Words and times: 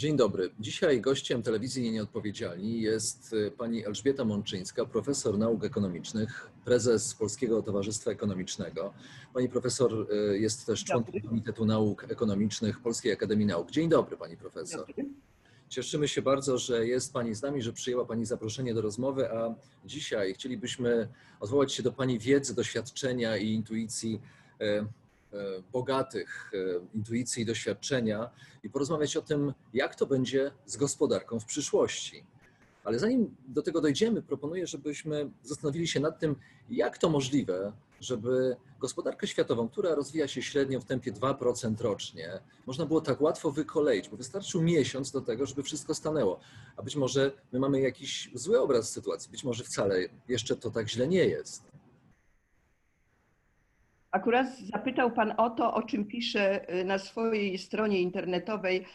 Dzień 0.00 0.16
dobry. 0.16 0.50
Dzisiaj 0.60 1.00
gościem 1.00 1.42
telewizji 1.42 1.92
Nieodpowiedzialni 1.92 2.80
jest 2.80 3.32
y, 3.32 3.50
pani 3.50 3.86
Elżbieta 3.86 4.24
Mączyńska, 4.24 4.84
profesor 4.84 5.38
nauk 5.38 5.64
ekonomicznych, 5.64 6.50
prezes 6.64 7.14
Polskiego 7.14 7.62
Towarzystwa 7.62 8.10
Ekonomicznego. 8.10 8.92
Pani 9.34 9.48
profesor 9.48 10.06
y, 10.32 10.38
jest 10.38 10.66
też 10.66 10.84
członkiem 10.84 11.22
Komitetu 11.22 11.64
Nauk 11.64 12.06
Ekonomicznych 12.08 12.80
Polskiej 12.80 13.12
Akademii 13.12 13.46
Nauk. 13.46 13.70
Dzień 13.70 13.88
dobry 13.88 14.16
pani 14.16 14.36
profesor. 14.36 14.86
Cieszymy 15.68 16.08
się 16.08 16.22
bardzo, 16.22 16.58
że 16.58 16.86
jest 16.86 17.12
Pani 17.12 17.34
z 17.34 17.42
nami, 17.42 17.62
że 17.62 17.72
przyjęła 17.72 18.04
Pani 18.04 18.26
zaproszenie 18.26 18.74
do 18.74 18.80
rozmowy, 18.80 19.32
a 19.32 19.54
dzisiaj 19.84 20.34
chcielibyśmy 20.34 21.08
odwołać 21.40 21.72
się 21.72 21.82
do 21.82 21.92
Pani 21.92 22.18
wiedzy, 22.18 22.54
doświadczenia 22.54 23.36
i 23.36 23.48
intuicji 23.48 24.20
y, 24.62 24.86
bogatych 25.72 26.50
e, 26.54 26.58
intuicji 26.94 27.42
i 27.42 27.46
doświadczenia 27.46 28.30
i 28.62 28.70
porozmawiać 28.70 29.16
o 29.16 29.22
tym, 29.22 29.52
jak 29.74 29.94
to 29.94 30.06
będzie 30.06 30.50
z 30.66 30.76
gospodarką 30.76 31.40
w 31.40 31.44
przyszłości. 31.44 32.24
Ale 32.84 32.98
zanim 32.98 33.36
do 33.48 33.62
tego 33.62 33.80
dojdziemy, 33.80 34.22
proponuję, 34.22 34.66
żebyśmy 34.66 35.30
zastanowili 35.42 35.88
się 35.88 36.00
nad 36.00 36.18
tym, 36.18 36.36
jak 36.70 36.98
to 36.98 37.08
możliwe, 37.08 37.72
żeby 38.00 38.56
gospodarkę 38.80 39.26
światową, 39.26 39.68
która 39.68 39.94
rozwija 39.94 40.28
się 40.28 40.42
średnio 40.42 40.80
w 40.80 40.84
tempie 40.84 41.12
2% 41.12 41.80
rocznie, 41.80 42.40
można 42.66 42.86
było 42.86 43.00
tak 43.00 43.20
łatwo 43.20 43.50
wykoleić, 43.50 44.08
bo 44.08 44.16
wystarczył 44.16 44.62
miesiąc 44.62 45.10
do 45.10 45.20
tego, 45.20 45.46
żeby 45.46 45.62
wszystko 45.62 45.94
stanęło. 45.94 46.40
A 46.76 46.82
być 46.82 46.96
może 46.96 47.32
my 47.52 47.58
mamy 47.58 47.80
jakiś 47.80 48.30
zły 48.34 48.60
obraz 48.60 48.90
sytuacji, 48.90 49.30
być 49.30 49.44
może 49.44 49.64
wcale 49.64 49.98
jeszcze 50.28 50.56
to 50.56 50.70
tak 50.70 50.88
źle 50.88 51.08
nie 51.08 51.24
jest. 51.24 51.69
Akurat 54.10 54.46
zapytał 54.58 55.10
Pan 55.10 55.34
o 55.36 55.50
to, 55.50 55.74
o 55.74 55.82
czym 55.82 56.04
pisze 56.04 56.74
y, 56.80 56.84
na 56.84 56.98
swojej 56.98 57.58
stronie 57.58 58.00
internetowej 58.00 58.86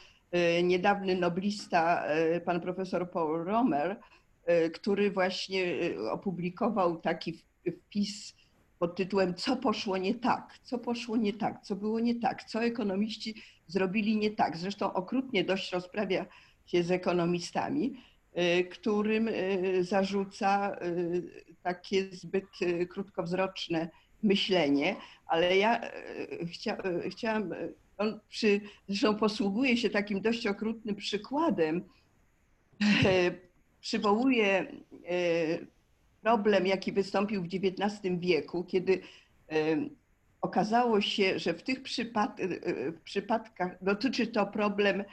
y, 0.59 0.63
niedawny 0.63 1.15
noblista, 1.15 2.03
y, 2.35 2.41
pan 2.41 2.61
profesor 2.61 3.11
Paul 3.11 3.43
Romer, 3.45 3.99
który 4.73 5.11
właśnie 5.11 5.65
opublikował 6.11 6.97
taki 6.97 7.33
wpis 7.67 8.35
pod 8.79 8.95
tytułem 8.95 9.35
Co 9.35 9.55
poszło 9.55 9.97
nie 9.97 10.15
tak? 10.15 10.59
Co 10.63 10.79
poszło 10.79 11.17
nie 11.17 11.33
tak? 11.33 11.61
Co 11.61 11.75
było 11.75 11.99
nie 11.99 12.15
tak? 12.15 12.43
Co 12.43 12.63
ekonomiści 12.63 13.35
zrobili 13.67 14.17
nie 14.17 14.31
tak? 14.31 14.57
Zresztą 14.57 14.93
okrutnie 14.93 15.43
dość 15.43 15.71
rozprawia 15.71 16.25
się 16.65 16.83
z 16.83 16.91
ekonomistami, 16.91 17.93
którym 18.71 19.29
zarzuca 19.81 20.77
takie 21.63 22.09
zbyt 22.11 22.45
krótkowzroczne 22.89 23.89
myślenie, 24.23 24.95
ale 25.27 25.57
ja 25.57 25.81
e, 25.81 26.45
chcia, 26.45 26.77
e, 26.77 27.09
chciałam, 27.09 27.53
e, 27.53 27.69
on 27.97 28.19
przy, 28.29 28.61
zresztą 28.87 29.15
posługuje 29.15 29.77
się 29.77 29.89
takim 29.89 30.21
dość 30.21 30.47
okrutnym 30.47 30.95
przykładem, 30.95 31.83
przywołuje 33.81 34.67
problem, 36.21 36.67
jaki 36.67 36.91
wystąpił 36.91 37.41
w 37.41 37.45
XIX 37.45 38.19
wieku, 38.19 38.63
kiedy 38.63 38.99
okazało 40.41 41.01
się, 41.01 41.39
że 41.39 41.53
w 41.53 41.63
tych 41.63 41.83
przypad 41.83 42.37
przypadkach 43.03 43.83
dotyczy 43.83 44.27
to 44.27 44.45
problem 44.45 45.03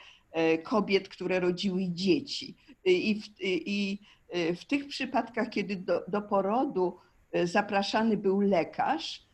kobiet, 0.63 1.09
które 1.09 1.39
rodziły 1.39 1.87
dzieci. 1.87 2.55
I 2.85 3.21
w, 3.21 3.25
i 3.41 3.99
w 4.55 4.65
tych 4.65 4.87
przypadkach, 4.87 5.49
kiedy 5.49 5.75
do, 5.75 6.03
do 6.07 6.21
porodu 6.21 6.97
zapraszany 7.43 8.17
był 8.17 8.41
lekarz, 8.41 9.27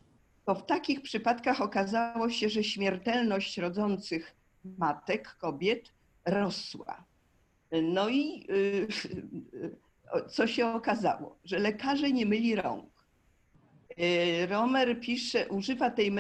to 0.46 0.56
w 0.56 0.66
takich 0.66 1.02
przypadkach 1.02 1.62
okazało 1.62 2.30
się, 2.30 2.50
że 2.50 2.64
śmiertelność 2.64 3.58
rodzących 3.58 4.36
matek, 4.78 5.36
kobiet 5.36 5.94
rosła. 6.26 7.04
No 7.84 8.10
i 8.10 8.48
e, 10.14 10.30
co 10.30 10.48
się 10.48 10.68
okazało? 10.68 11.40
Że 11.44 11.60
lekarze 11.60 12.12
nie 12.12 12.26
myli 12.26 12.56
rąk. 12.56 13.00
Romer 14.50 15.00
pisze, 15.00 15.48
używa 15.48 15.92
tej 15.92 16.12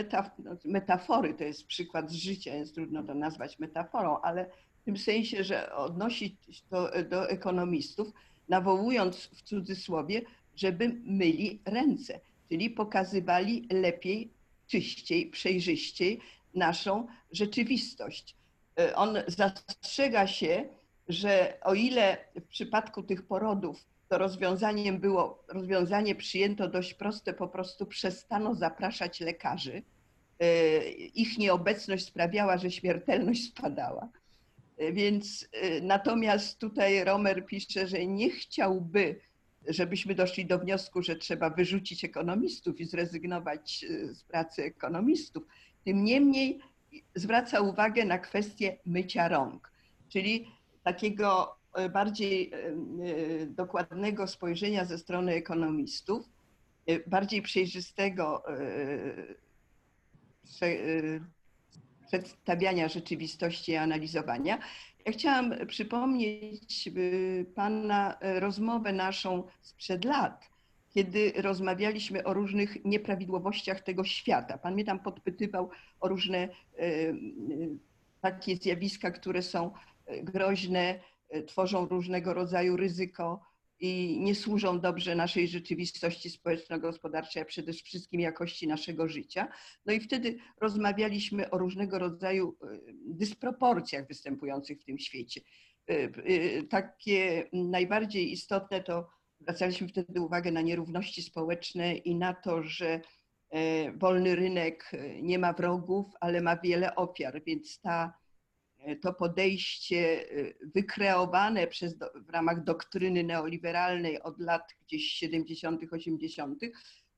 metafory, 0.66 1.34
to 1.34 1.44
jest 1.44 1.68
przykład 1.68 2.12
z 2.12 2.14
życia, 2.14 2.56
jest 2.56 2.76
trudno 2.76 3.04
to 3.04 3.14
nazwać 3.14 3.60
metaforą, 3.60 4.22
ale 4.22 4.50
w 4.82 4.84
tym 4.86 4.98
sensie, 4.98 5.44
że 5.44 5.76
odnosi 5.76 6.38
to 6.70 6.90
do 7.10 7.30
ekonomistów, 7.30 8.12
nawołując 8.50 9.18
w 9.18 9.42
cudzysłowie 9.42 10.22
żeby 10.60 10.96
myli 11.04 11.62
ręce, 11.66 12.20
czyli 12.50 12.70
pokazywali 12.70 13.68
lepiej, 13.72 14.30
czyściej, 14.68 15.30
przejrzyściej 15.30 16.20
naszą 16.56 17.08
rzeczywistość. 17.32 18.36
E, 18.80 18.96
on 18.96 19.18
zastrzega 19.28 20.28
się, 20.28 20.70
że 21.08 21.58
o 21.62 21.74
ile 21.74 22.18
w 22.36 22.48
przypadku 22.48 23.04
tych 23.04 23.28
porodów 23.28 23.86
to 24.10 24.18
rozwiązaniem 24.18 25.00
było, 25.00 25.44
rozwiązanie 25.48 26.16
przyjęto 26.16 26.68
dość 26.68 26.94
proste, 26.94 27.34
po 27.34 27.48
prostu 27.48 27.86
przestano 27.86 28.56
zapraszać 28.56 29.20
lekarzy. 29.20 29.82
E, 30.40 30.90
ich 30.94 31.38
nieobecność 31.38 32.06
sprawiała, 32.06 32.58
że 32.58 32.72
śmiertelność 32.72 33.48
spadała. 33.48 34.10
E, 34.78 34.92
więc 34.92 35.50
natomiast 35.82 36.60
tutaj 36.60 37.04
Romer 37.04 37.46
pisze, 37.46 37.88
że 37.88 38.06
nie 38.06 38.30
chciałby 38.30 39.29
żebyśmy 39.70 40.16
doszli 40.16 40.46
do 40.46 40.60
wniosku, 40.60 41.02
że 41.04 41.16
trzeba 41.16 41.50
wyrzucić 41.50 42.06
ekonomistów 42.06 42.80
i 42.80 42.86
zrezygnować 42.86 43.86
e, 43.90 44.14
z 44.14 44.24
pracy 44.24 44.64
ekonomistów. 44.64 45.44
Tym 45.86 46.04
niemniej 46.04 46.60
zwraca 47.16 47.62
uwagę 47.62 48.06
na 48.06 48.20
kwestię 48.20 48.78
mycia 48.86 49.28
rąk, 49.28 49.72
czyli 50.10 50.52
takiego 50.84 51.56
e, 51.74 51.90
bardziej 51.90 52.52
e, 52.54 53.46
dokładnego 53.46 54.28
spojrzenia 54.28 54.86
ze 54.86 54.98
strony 54.98 55.34
ekonomistów, 55.34 56.30
bardziej 57.08 57.42
przejrzystego 57.42 58.44
przedstawiania 62.08 62.88
rzeczywistości 62.88 63.72
i 63.72 63.76
analizowania. 63.76 64.60
Ja 65.06 65.12
chciałam 65.12 65.54
przypomnieć 65.68 66.90
y, 66.98 67.46
Pana 67.56 68.18
rozmowę 68.22 68.94
naszą 68.94 69.44
sprzed 69.62 70.06
lat, 70.06 70.50
kiedy 70.90 71.34
rozmawialiśmy 71.36 72.24
o 72.24 72.34
różnych 72.34 72.86
nieprawidłowościach 72.86 73.82
tego 73.82 74.04
świata. 74.04 74.58
Pan 74.58 74.74
mnie 74.74 74.86
tam 74.86 75.00
podpytywał 75.00 75.70
o 76.00 76.08
różne 76.08 76.44
y, 76.48 76.82
y, 76.82 77.16
takie 78.22 78.56
zjawiska, 78.56 79.12
które 79.12 79.42
są 79.42 79.72
groźne, 80.24 81.00
tworzą 81.48 81.86
różnego 81.86 82.34
rodzaju 82.34 82.78
ryzyko 82.78 83.42
i 83.80 84.20
nie 84.20 84.36
służą 84.36 84.80
dobrze 84.80 85.16
naszej 85.16 85.48
rzeczywistości 85.48 86.30
społeczno-gospodarczej, 86.30 87.42
a 87.42 87.46
przede 87.46 87.74
wszystkim 87.74 88.22
jakości 88.22 88.68
naszego 88.68 89.08
życia. 89.08 89.48
No 89.86 89.94
i 89.94 90.00
wtedy 90.00 90.38
rozmawialiśmy 90.62 91.50
o 91.50 91.58
różnego 91.58 92.00
rodzaju 92.00 92.58
e, 92.64 92.80
dysproporcjach 93.06 94.08
występujących 94.08 94.82
w 94.82 94.86
tym 94.86 95.00
świecie. 95.00 95.42
E, 95.90 95.94
e, 95.94 96.64
takie 96.64 97.50
najbardziej 97.54 98.32
istotne 98.32 98.84
to 98.84 99.08
zwracaliśmy 99.40 99.88
wtedy 99.88 100.22
uwagę 100.22 100.52
na 100.52 100.62
nierówności 100.62 101.22
społeczne 101.22 101.96
i 101.96 102.16
na 102.16 102.34
to, 102.34 102.64
że 102.64 103.02
wolny 103.96 104.36
rynek 104.36 104.92
nie 105.22 105.40
ma 105.40 105.54
wrogów, 105.54 106.06
ale 106.20 106.42
ma 106.42 106.58
wiele 106.58 106.96
ofiar, 106.96 107.42
więc 107.46 107.82
ta 107.82 108.14
to 109.02 109.14
podejście 109.14 110.32
y, 110.32 110.58
wykreowane 110.76 111.68
przez, 111.68 111.98
w 112.16 112.30
ramach 112.30 112.64
doktryny 112.64 113.24
neoliberalnej 113.24 114.22
od 114.22 114.40
lat 114.40 114.76
gdzieś 114.82 115.12
70., 115.12 115.82
80., 115.92 116.62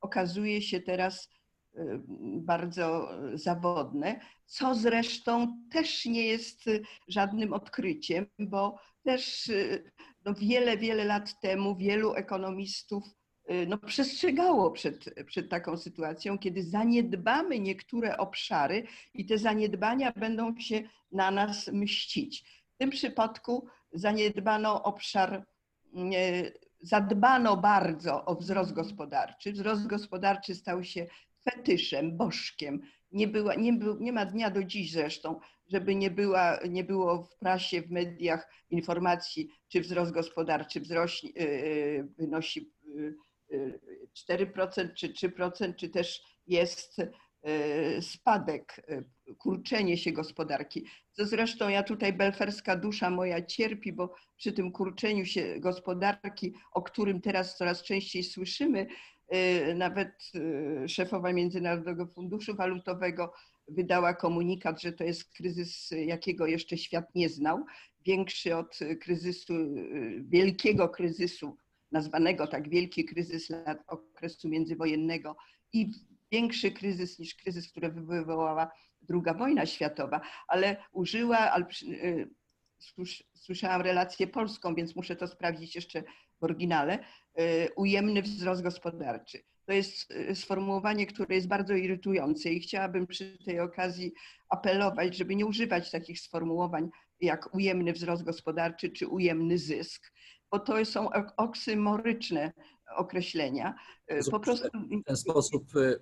okazuje 0.02 0.62
się 0.62 0.82
teraz 0.82 1.30
y, 1.76 2.02
bardzo 2.42 3.10
zawodne, 3.34 4.20
co 4.46 4.76
zresztą 4.76 5.58
też 5.72 6.06
nie 6.06 6.28
jest 6.28 6.66
żadnym 7.08 7.54
odkryciem, 7.54 8.26
bo 8.40 8.80
też 9.04 9.52
no 10.26 10.34
wiele, 10.34 10.78
wiele 10.78 11.06
lat 11.06 11.40
temu 11.42 11.76
wielu 11.76 12.14
ekonomistów 12.14 13.04
no, 13.68 13.78
przestrzegało 13.78 14.72
przed, 14.72 15.14
przed 15.26 15.50
taką 15.50 15.78
sytuacją, 15.78 16.38
kiedy 16.38 16.64
zaniedbamy 16.64 17.60
niektóre 17.60 18.18
obszary 18.18 18.84
i 19.14 19.26
te 19.26 19.38
zaniedbania 19.38 20.12
będą 20.16 20.60
się 20.60 20.82
na 21.12 21.32
nas 21.32 21.68
mścić. 21.68 22.44
W 22.76 22.78
tym 22.78 22.90
przypadku 22.90 23.68
zaniedbano 23.94 24.84
obszar, 24.84 25.46
zadbano 26.82 27.58
bardzo 27.58 28.26
o 28.26 28.36
wzrost 28.36 28.74
gospodarczy. 28.74 29.52
Wzrost 29.52 29.88
gospodarczy 29.88 30.56
stał 30.56 30.84
się 30.84 31.08
fetyszem, 31.44 32.18
bożkiem. 32.18 32.82
Nie, 33.12 33.28
była, 33.28 33.56
nie, 33.56 33.74
był, 33.74 34.00
nie 34.00 34.14
ma 34.14 34.26
dnia 34.26 34.52
do 34.52 34.64
dziś 34.64 34.92
zresztą, 34.92 35.40
żeby 35.68 35.96
nie, 35.96 36.12
była, 36.12 36.60
nie 36.70 36.84
było 36.84 37.24
w 37.24 37.38
prasie, 37.38 37.82
w 37.82 37.92
mediach 37.92 38.50
informacji, 38.70 39.50
czy 39.68 39.82
wzrost 39.82 40.12
gospodarczy 40.12 40.80
wzrośnie, 40.80 41.30
y, 41.30 41.42
y, 41.42 42.08
wynosi 42.18 42.72
4% 44.30 44.86
y, 44.86 44.94
czy 44.94 45.10
3%, 45.10 45.76
czy 45.76 45.90
też 45.90 46.24
jest 46.48 47.02
spadek, 48.02 48.88
kurczenie 49.38 49.98
się 49.98 50.12
gospodarki. 50.12 50.86
Co 51.12 51.26
zresztą 51.26 51.70
ja 51.70 51.84
tutaj 51.84 52.14
belferska 52.14 52.76
dusza 52.76 53.10
moja 53.10 53.46
cierpi, 53.46 53.94
bo 53.94 54.14
przy 54.38 54.52
tym 54.52 54.72
kurczeniu 54.72 55.26
się 55.26 55.60
gospodarki, 55.60 56.54
o 56.72 56.82
którym 56.82 57.22
teraz 57.22 57.58
coraz 57.58 57.84
częściej 57.84 58.24
słyszymy, 58.24 58.88
nawet 59.76 60.32
szefowa 60.88 61.34
Międzynarodowego 61.34 62.08
Funduszu 62.08 62.56
Walutowego 62.56 63.34
wydała 63.68 64.14
komunikat, 64.14 64.82
że 64.82 64.94
to 64.94 65.04
jest 65.04 65.34
kryzys, 65.34 65.92
jakiego 65.92 66.48
jeszcze 66.48 66.78
świat 66.78 67.16
nie 67.16 67.30
znał, 67.30 67.66
większy 68.06 68.56
od 68.56 68.80
kryzysu, 69.02 69.54
wielkiego 70.22 70.90
kryzysu, 70.90 71.58
nazwanego 71.92 72.48
tak 72.48 72.70
wielki 72.70 73.06
kryzys 73.06 73.50
lat 73.50 73.84
okresu 73.88 74.50
międzywojennego 74.50 75.36
i 75.74 75.92
większy 76.32 76.72
kryzys 76.72 77.20
niż 77.20 77.36
kryzys, 77.36 77.72
który 77.72 77.90
wywołała 77.90 78.72
II 79.10 79.38
wojna 79.38 79.66
światowa, 79.66 80.22
ale 80.48 80.78
użyła, 80.92 81.58
y, 81.84 82.30
słyszałam 83.34 83.82
relację 83.82 84.28
polską, 84.28 84.76
więc 84.76 84.96
muszę 84.96 85.16
to 85.16 85.28
sprawdzić 85.28 85.76
jeszcze 85.76 86.04
w 86.40 86.44
oryginale, 86.44 87.00
y, 87.40 87.70
ujemny 87.76 88.22
wzrost 88.22 88.62
gospodarczy. 88.62 89.44
To 89.66 89.74
jest 89.74 90.12
y, 90.12 90.36
sformułowanie, 90.36 91.06
które 91.06 91.36
jest 91.36 91.48
bardzo 91.48 91.74
irytujące 91.74 92.50
i 92.50 92.60
chciałabym 92.60 93.08
przy 93.08 93.38
tej 93.46 93.60
okazji 93.60 94.14
apelować, 94.50 95.18
żeby 95.18 95.36
nie 95.36 95.46
używać 95.46 95.92
takich 95.92 96.20
sformułowań 96.20 96.90
jak 97.22 97.56
ujemny 97.56 97.94
wzrost 97.94 98.24
gospodarczy 98.24 98.90
czy 98.90 99.08
ujemny 99.08 99.58
zysk, 99.58 100.14
bo 100.52 100.60
to 100.60 100.86
są 100.86 101.10
oksymoryczne 101.38 102.52
określenia. 102.96 103.76
Y, 104.12 104.32
po 104.32 104.40
prostu... 104.40 104.68
W 105.02 105.04
ten 105.06 105.16
sposób 105.16 105.76
y, 105.76 106.00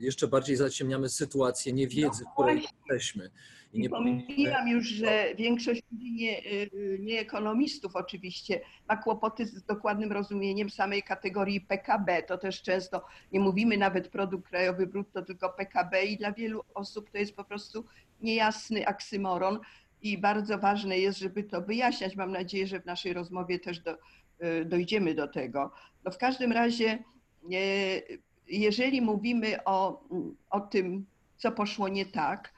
jeszcze 0.00 0.28
bardziej 0.28 0.56
zaciemniamy 0.56 1.08
sytuację 1.08 1.72
niewiedzy, 1.72 2.24
no 2.24 2.30
w 2.30 2.32
której 2.32 2.62
jesteśmy. 2.62 3.30
I 3.72 3.80
nie 3.80 3.90
pomijam 3.90 4.68
już, 4.68 4.88
że 4.88 5.34
większość 5.38 5.82
ludzi, 5.92 6.12
nie, 6.12 6.44
y, 6.46 6.98
nie 7.00 7.20
ekonomistów 7.20 7.96
oczywiście, 7.96 8.60
ma 8.88 8.96
kłopoty 8.96 9.46
z 9.46 9.64
dokładnym 9.64 10.12
rozumieniem 10.12 10.70
samej 10.70 11.02
kategorii 11.02 11.60
PKB. 11.60 12.22
To 12.22 12.38
też 12.38 12.62
często 12.62 13.04
nie 13.32 13.40
mówimy 13.40 13.76
nawet 13.78 14.08
produkt 14.08 14.48
krajowy 14.48 14.86
brutto, 14.86 15.22
tylko 15.22 15.50
PKB 15.50 16.04
i 16.04 16.18
dla 16.18 16.32
wielu 16.32 16.62
osób 16.74 17.10
to 17.10 17.18
jest 17.18 17.36
po 17.36 17.44
prostu 17.44 17.84
niejasny 18.20 18.86
aksymoron 18.86 19.60
i 20.02 20.18
bardzo 20.18 20.58
ważne 20.58 20.98
jest, 20.98 21.18
żeby 21.18 21.44
to 21.44 21.62
wyjaśniać. 21.62 22.16
Mam 22.16 22.32
nadzieję, 22.32 22.66
że 22.66 22.80
w 22.80 22.86
naszej 22.86 23.12
rozmowie 23.12 23.58
też 23.58 23.80
do, 23.80 23.92
y, 23.92 24.64
dojdziemy 24.64 25.14
do 25.14 25.28
tego. 25.28 25.72
No 26.04 26.10
w 26.10 26.18
każdym 26.18 26.52
razie, 26.52 27.04
jeżeli 28.46 29.00
mówimy 29.00 29.64
o, 29.64 30.04
o 30.50 30.60
tym, 30.60 31.06
co 31.36 31.52
poszło 31.52 31.88
nie 31.88 32.06
tak, 32.06 32.52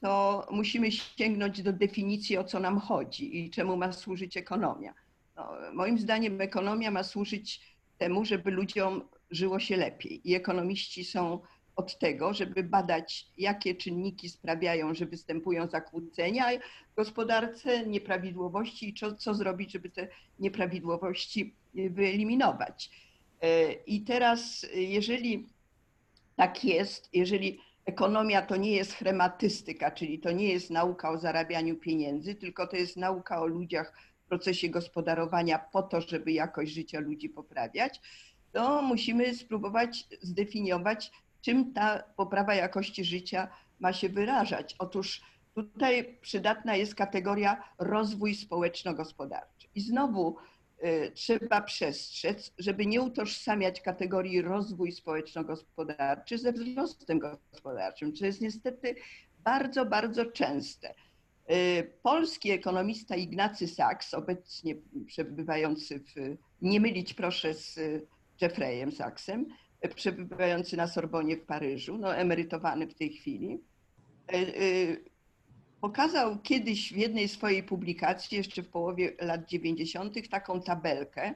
to 0.00 0.46
musimy 0.50 0.92
sięgnąć 0.92 1.62
do 1.62 1.72
definicji, 1.72 2.36
o 2.36 2.44
co 2.44 2.60
nam 2.60 2.78
chodzi 2.80 3.38
i 3.38 3.50
czemu 3.50 3.76
ma 3.76 3.92
służyć 3.92 4.36
ekonomia. 4.36 4.94
No, 5.36 5.50
moim 5.72 5.98
zdaniem 5.98 6.40
ekonomia 6.40 6.90
ma 6.90 7.02
służyć 7.02 7.76
temu, 7.98 8.24
żeby 8.24 8.50
ludziom 8.50 9.08
żyło 9.30 9.60
się 9.60 9.76
lepiej. 9.76 10.30
I 10.30 10.34
ekonomiści 10.34 11.04
są 11.04 11.40
od 11.78 11.98
tego, 11.98 12.34
żeby 12.34 12.62
badać, 12.62 13.26
jakie 13.38 13.74
czynniki 13.74 14.28
sprawiają, 14.28 14.94
że 14.94 15.06
występują 15.06 15.68
zakłócenia 15.68 16.44
w 16.92 16.94
gospodarce, 16.96 17.86
nieprawidłowości 17.86 18.88
i 18.88 18.94
co, 18.94 19.14
co 19.14 19.34
zrobić, 19.34 19.72
żeby 19.72 19.90
te 19.90 20.08
nieprawidłowości 20.38 21.54
wyeliminować. 21.74 22.90
E, 23.42 23.72
I 23.72 24.00
teraz, 24.00 24.66
jeżeli 24.74 25.46
tak 26.36 26.64
jest, 26.64 27.08
jeżeli 27.12 27.60
ekonomia 27.84 28.42
to 28.42 28.56
nie 28.56 28.72
jest 28.72 28.92
chrematystyka, 28.92 29.90
czyli 29.90 30.18
to 30.18 30.30
nie 30.30 30.52
jest 30.52 30.70
nauka 30.70 31.10
o 31.10 31.18
zarabianiu 31.18 31.76
pieniędzy, 31.76 32.34
tylko 32.34 32.66
to 32.66 32.76
jest 32.76 32.96
nauka 32.96 33.40
o 33.40 33.46
ludziach 33.46 33.92
w 34.24 34.28
procesie 34.28 34.68
gospodarowania 34.68 35.58
po 35.58 35.82
to, 35.82 36.00
żeby 36.00 36.32
jakość 36.32 36.72
życia 36.72 37.00
ludzi 37.00 37.28
poprawiać, 37.28 38.00
to 38.52 38.82
musimy 38.82 39.34
spróbować 39.34 40.06
zdefiniować, 40.20 41.10
czym 41.48 41.72
ta 41.72 42.02
poprawa 42.16 42.54
jakości 42.54 43.04
życia 43.04 43.48
ma 43.80 43.92
się 43.92 44.08
wyrażać. 44.08 44.76
Otóż 44.78 45.22
tutaj 45.54 46.18
przydatna 46.20 46.76
jest 46.76 46.94
kategoria 46.94 47.64
rozwój 47.78 48.34
społeczno-gospodarczy. 48.34 49.68
I 49.74 49.80
znowu 49.80 50.36
y, 50.84 51.12
trzeba 51.14 51.60
przestrzec, 51.60 52.52
żeby 52.58 52.86
nie 52.86 53.02
utożsamiać 53.02 53.80
kategorii 53.80 54.42
rozwój 54.42 54.92
społeczno-gospodarczy 54.92 56.38
ze 56.38 56.52
wzrostem 56.52 57.18
gospodarczym, 57.18 58.12
co 58.12 58.26
jest 58.26 58.40
niestety 58.40 58.94
bardzo, 59.44 59.86
bardzo 59.86 60.26
częste. 60.26 60.94
Y, 61.50 61.92
polski 62.02 62.50
ekonomista 62.50 63.16
Ignacy 63.16 63.68
Sachs, 63.68 64.14
obecnie 64.14 64.74
przebywający 65.06 66.00
w, 66.00 66.14
nie 66.62 66.80
mylić 66.80 67.14
proszę 67.14 67.54
z 67.54 67.78
Jeffreyem 68.40 68.92
Sachsem, 68.92 69.46
przebywający 69.94 70.76
na 70.76 70.86
Sorbonie 70.86 71.36
w 71.36 71.44
Paryżu, 71.44 71.98
no 71.98 72.16
emerytowany 72.16 72.86
w 72.86 72.94
tej 72.94 73.12
chwili, 73.12 73.60
e, 74.32 74.34
e, 74.34 74.46
pokazał 75.80 76.38
kiedyś 76.38 76.92
w 76.92 76.96
jednej 76.96 77.28
swojej 77.28 77.62
publikacji, 77.62 78.36
jeszcze 78.36 78.62
w 78.62 78.68
połowie 78.68 79.12
lat 79.20 79.48
90., 79.48 80.28
taką 80.28 80.62
tabelkę, 80.62 81.34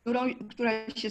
którą, 0.00 0.20
która 0.50 0.90
się 0.90 1.08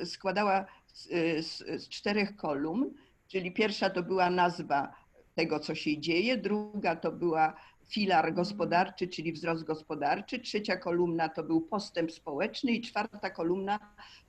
e, 0.00 0.06
składała 0.06 0.66
z, 0.86 1.08
z, 1.46 1.82
z 1.82 1.88
czterech 1.88 2.36
kolumn, 2.36 2.94
czyli 3.28 3.52
pierwsza 3.52 3.90
to 3.90 4.02
była 4.02 4.30
nazwa 4.30 4.94
tego, 5.34 5.60
co 5.60 5.74
się 5.74 5.98
dzieje, 5.98 6.36
druga 6.36 6.96
to 6.96 7.12
była 7.12 7.56
filar 7.88 8.34
gospodarczy, 8.34 9.08
czyli 9.08 9.32
wzrost 9.32 9.64
gospodarczy, 9.64 10.38
trzecia 10.38 10.76
kolumna 10.76 11.28
to 11.28 11.42
był 11.42 11.60
postęp 11.60 12.12
społeczny 12.12 12.72
i 12.72 12.80
czwarta 12.80 13.30
kolumna 13.30 13.78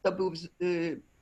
to 0.02 0.12
był 0.12 0.32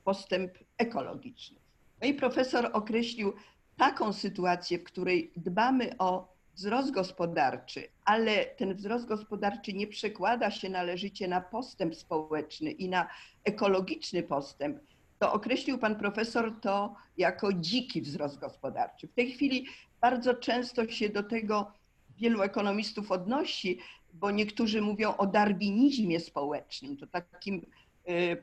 postęp 0.06 0.52
ekologiczny. 0.78 1.60
No 2.02 2.08
i 2.08 2.14
profesor 2.14 2.70
określił 2.74 3.34
taką 3.78 4.14
sytuację, 4.14 4.80
w 4.80 4.84
której 4.84 5.32
dbamy 5.38 5.98
o 5.98 6.36
wzrost 6.56 6.92
gospodarczy, 6.92 7.88
ale 8.06 8.46
ten 8.46 8.74
wzrost 8.74 9.06
gospodarczy 9.06 9.74
nie 9.74 9.88
przekłada 9.88 10.52
się 10.52 10.70
należycie 10.70 11.28
na 11.28 11.42
postęp 11.42 11.96
społeczny 11.96 12.72
i 12.72 12.90
na 12.90 13.08
ekologiczny 13.44 14.24
postęp, 14.24 14.80
to 15.20 15.34
określił 15.34 15.78
pan 15.78 15.96
profesor 15.96 16.54
to 16.62 16.96
jako 17.18 17.54
dziki 17.54 18.02
wzrost 18.02 18.40
gospodarczy. 18.40 19.08
W 19.08 19.14
tej 19.14 19.32
chwili 19.32 19.66
bardzo 20.02 20.34
często 20.34 20.88
się 20.88 21.10
do 21.10 21.24
tego 21.24 21.72
wielu 22.18 22.42
ekonomistów 22.42 23.12
odnosi, 23.12 23.80
bo 24.14 24.32
niektórzy 24.32 24.82
mówią 24.82 25.18
o 25.18 25.28
darwinizmie 25.28 26.20
społecznym, 26.20 26.98
to 26.98 27.08
takim 27.08 27.66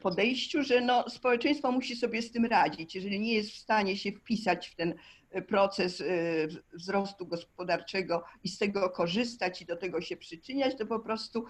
podejściu, 0.00 0.62
że 0.62 0.80
no, 0.80 1.10
społeczeństwo 1.10 1.72
musi 1.72 1.96
sobie 1.96 2.22
z 2.22 2.32
tym 2.32 2.44
radzić. 2.44 2.94
Jeżeli 2.94 3.20
nie 3.20 3.34
jest 3.34 3.50
w 3.50 3.58
stanie 3.58 3.96
się 3.96 4.12
wpisać 4.12 4.68
w 4.68 4.74
ten 4.74 4.94
y, 5.36 5.42
proces 5.42 6.00
y, 6.00 6.48
wzrostu 6.72 7.26
gospodarczego 7.26 8.24
i 8.44 8.48
z 8.48 8.58
tego 8.58 8.90
korzystać 8.90 9.62
i 9.62 9.66
do 9.66 9.76
tego 9.76 10.00
się 10.00 10.16
przyczyniać, 10.16 10.78
to 10.78 10.86
po 10.86 11.00
prostu, 11.00 11.44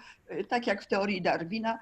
tak 0.47 0.67
jak 0.67 0.83
w 0.83 0.87
teorii 0.87 1.21
Darwina, 1.21 1.79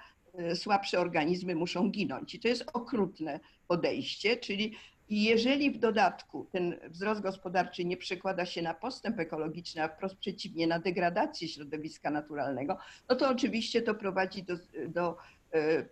słabsze 0.55 0.99
organizmy 0.99 1.55
muszą 1.55 1.89
ginąć. 1.89 2.35
I 2.35 2.39
to 2.39 2.47
jest 2.47 2.65
okrutne 2.73 3.39
podejście, 3.67 4.37
czyli 4.37 4.75
jeżeli 5.11 5.71
w 5.71 5.77
dodatku 5.77 6.47
ten 6.51 6.75
wzrost 6.89 7.21
gospodarczy 7.21 7.85
nie 7.85 7.97
przekłada 7.97 8.45
się 8.45 8.61
na 8.61 8.73
postęp 8.73 9.19
ekologiczny, 9.19 9.83
a 9.83 9.87
wprost 9.87 10.15
przeciwnie, 10.15 10.67
na 10.67 10.79
degradację 10.79 11.47
środowiska 11.47 12.11
naturalnego, 12.11 12.77
no 13.09 13.15
to 13.15 13.29
oczywiście 13.29 13.81
to 13.81 13.95
prowadzi 13.95 14.43
do, 14.43 14.55
do 14.87 15.17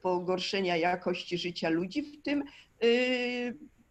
pogorszenia 0.02 0.78
jakości 0.78 1.38
życia 1.38 1.70
ludzi, 1.70 2.02
w 2.02 2.22
tym 2.22 2.44
e, 2.44 2.88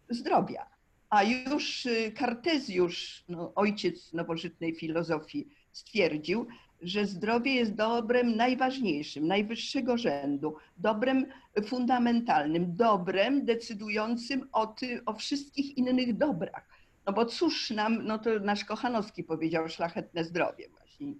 zdrowia. 0.09 0.65
A 1.09 1.23
już 1.23 1.85
e, 1.85 2.11
Kartezjusz, 2.11 3.23
no, 3.29 3.53
ojciec 3.55 4.13
nowożytnej 4.13 4.75
filozofii, 4.75 5.47
stwierdził, 5.71 6.47
że 6.81 7.05
zdrowie 7.05 7.53
jest 7.53 7.75
dobrem 7.75 8.35
najważniejszym, 8.35 9.27
najwyższego 9.27 9.97
rzędu, 9.97 10.55
dobrem 10.77 11.25
fundamentalnym, 11.65 12.75
dobrem 12.75 13.45
decydującym 13.45 14.49
o, 14.51 14.67
ty, 14.67 15.01
o 15.05 15.13
wszystkich 15.13 15.77
innych 15.77 16.17
dobrach. 16.17 16.69
No 17.05 17.13
bo 17.13 17.25
cóż 17.25 17.69
nam, 17.69 18.05
no 18.05 18.19
to 18.19 18.39
nasz 18.39 18.65
Kochanowski 18.65 19.23
powiedział, 19.23 19.69
szlachetne 19.69 20.23
zdrowie 20.23 20.69
właśnie. 20.69 21.13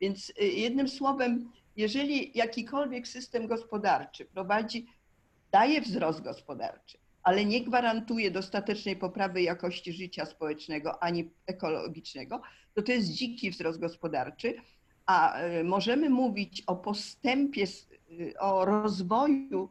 Więc 0.00 0.32
jednym 0.38 0.88
słowem, 0.88 1.50
jeżeli 1.76 2.38
jakikolwiek 2.38 3.08
system 3.08 3.46
gospodarczy 3.46 4.24
prowadzi, 4.24 4.86
daje 5.52 5.80
wzrost 5.80 6.20
gospodarczy, 6.20 6.98
ale 7.22 7.44
nie 7.44 7.64
gwarantuje 7.64 8.30
dostatecznej 8.30 8.96
poprawy 8.96 9.42
jakości 9.42 9.92
życia 9.92 10.26
społecznego 10.26 11.02
ani 11.02 11.30
ekologicznego, 11.46 12.42
to 12.74 12.82
to 12.82 12.92
jest 12.92 13.08
dziki 13.08 13.50
wzrost 13.50 13.80
gospodarczy, 13.80 14.54
a 15.06 15.42
y, 15.42 15.64
możemy 15.64 16.10
mówić 16.10 16.62
o 16.66 16.76
postępie, 16.76 17.64
y, 18.10 18.38
o 18.38 18.64
rozwoju 18.64 19.68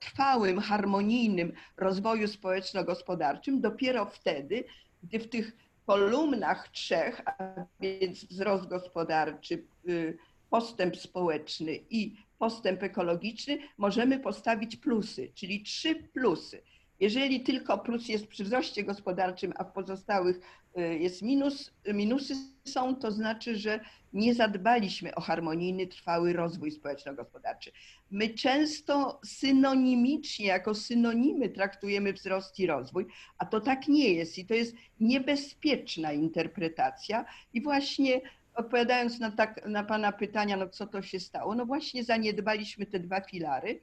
trwałym, 0.00 0.58
harmonijnym 0.58 1.52
rozwoju 1.76 2.28
społeczno-gospodarczym 2.28 3.60
dopiero 3.60 4.06
wtedy, 4.06 4.64
gdy 5.02 5.18
w 5.18 5.28
tych 5.28 5.56
kolumnach 5.86 6.68
trzech, 6.68 7.22
a 7.26 7.32
więc 7.80 8.24
wzrost 8.24 8.68
gospodarczy, 8.68 9.64
y, 9.88 10.18
postęp 10.50 10.96
społeczny 10.96 11.78
i 11.90 12.16
postęp 12.38 12.82
ekologiczny, 12.82 13.58
możemy 13.78 14.20
postawić 14.20 14.76
plusy, 14.76 15.32
czyli 15.34 15.62
trzy 15.62 15.94
plusy. 15.94 16.62
Jeżeli 17.00 17.40
tylko 17.40 17.78
plus 17.78 18.08
jest 18.08 18.26
przy 18.26 18.44
wzroście 18.44 18.84
gospodarczym, 18.84 19.52
a 19.56 19.64
w 19.64 19.72
pozostałych 19.72 20.40
y, 20.78 20.98
jest 20.98 21.22
minus, 21.22 21.72
minusy 21.94 22.34
są, 22.64 22.96
to 22.96 23.10
znaczy, 23.12 23.56
że 23.56 23.80
nie 24.12 24.34
zadbaliśmy 24.34 25.14
o 25.14 25.20
harmonijny, 25.20 25.86
trwały 25.86 26.32
rozwój 26.32 26.70
społeczno-gospodarczy. 26.70 27.72
My 28.10 28.28
często 28.28 29.20
synonimicznie, 29.24 30.46
jako 30.46 30.74
synonimy 30.74 31.48
traktujemy 31.48 32.12
wzrost 32.12 32.58
i 32.58 32.66
rozwój, 32.66 33.06
a 33.38 33.46
to 33.46 33.60
tak 33.60 33.88
nie 33.88 34.12
jest 34.12 34.38
i 34.38 34.46
to 34.46 34.54
jest 34.54 34.74
niebezpieczna 35.00 36.12
interpretacja 36.12 37.24
i 37.52 37.62
właśnie 37.62 38.20
odpowiadając 38.58 39.20
na, 39.20 39.30
tak, 39.30 39.66
na 39.66 39.84
Pana 39.84 40.12
pytania, 40.12 40.56
no 40.56 40.68
co 40.68 40.86
to 40.86 41.02
się 41.02 41.20
stało, 41.20 41.54
no 41.54 41.66
właśnie 41.66 42.04
zaniedbaliśmy 42.04 42.86
te 42.86 42.98
dwa 43.00 43.20
filary, 43.20 43.80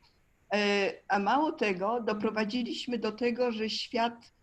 e, 0.54 0.92
a 1.08 1.20
mało 1.20 1.52
tego, 1.52 2.02
doprowadziliśmy 2.02 2.98
do 2.98 3.12
tego, 3.12 3.52
że 3.52 3.70
świat 3.70 4.34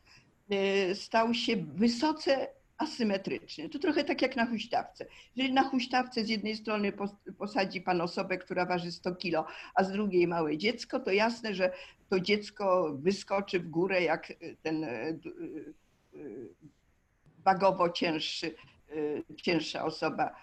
e, 0.51 0.95
stał 0.95 1.35
się 1.35 1.57
wysoce 1.57 2.49
asymetryczny. 2.79 3.69
To 3.69 3.79
trochę 3.79 4.05
tak 4.05 4.23
jak 4.23 4.37
na 4.37 4.47
huśtawce. 4.47 5.07
Jeżeli 5.37 5.55
na 5.55 5.63
huśtawce 5.63 6.25
z 6.25 6.29
jednej 6.29 6.57
strony 6.57 6.93
posadzi 7.39 7.81
pan 7.81 8.01
osobę, 8.01 8.39
która 8.39 8.67
waży 8.67 8.93
100 8.93 9.15
kilo, 9.15 9.47
a 9.75 9.85
z 9.85 9.93
drugiej 9.93 10.29
małe 10.29 10.59
dziecko, 10.59 11.01
to 11.01 11.11
jasne, 11.11 11.55
że 11.55 11.73
to 12.09 12.21
dziecko 12.21 12.93
wyskoczy 12.95 13.61
w 13.61 13.69
górę 13.69 14.03
jak 14.03 14.33
ten 14.63 14.85
e, 14.85 14.89
e, 14.89 15.17
wagowo 17.45 17.91
cięższy, 17.91 18.55
cięższa 19.37 19.85
osoba 19.85 20.35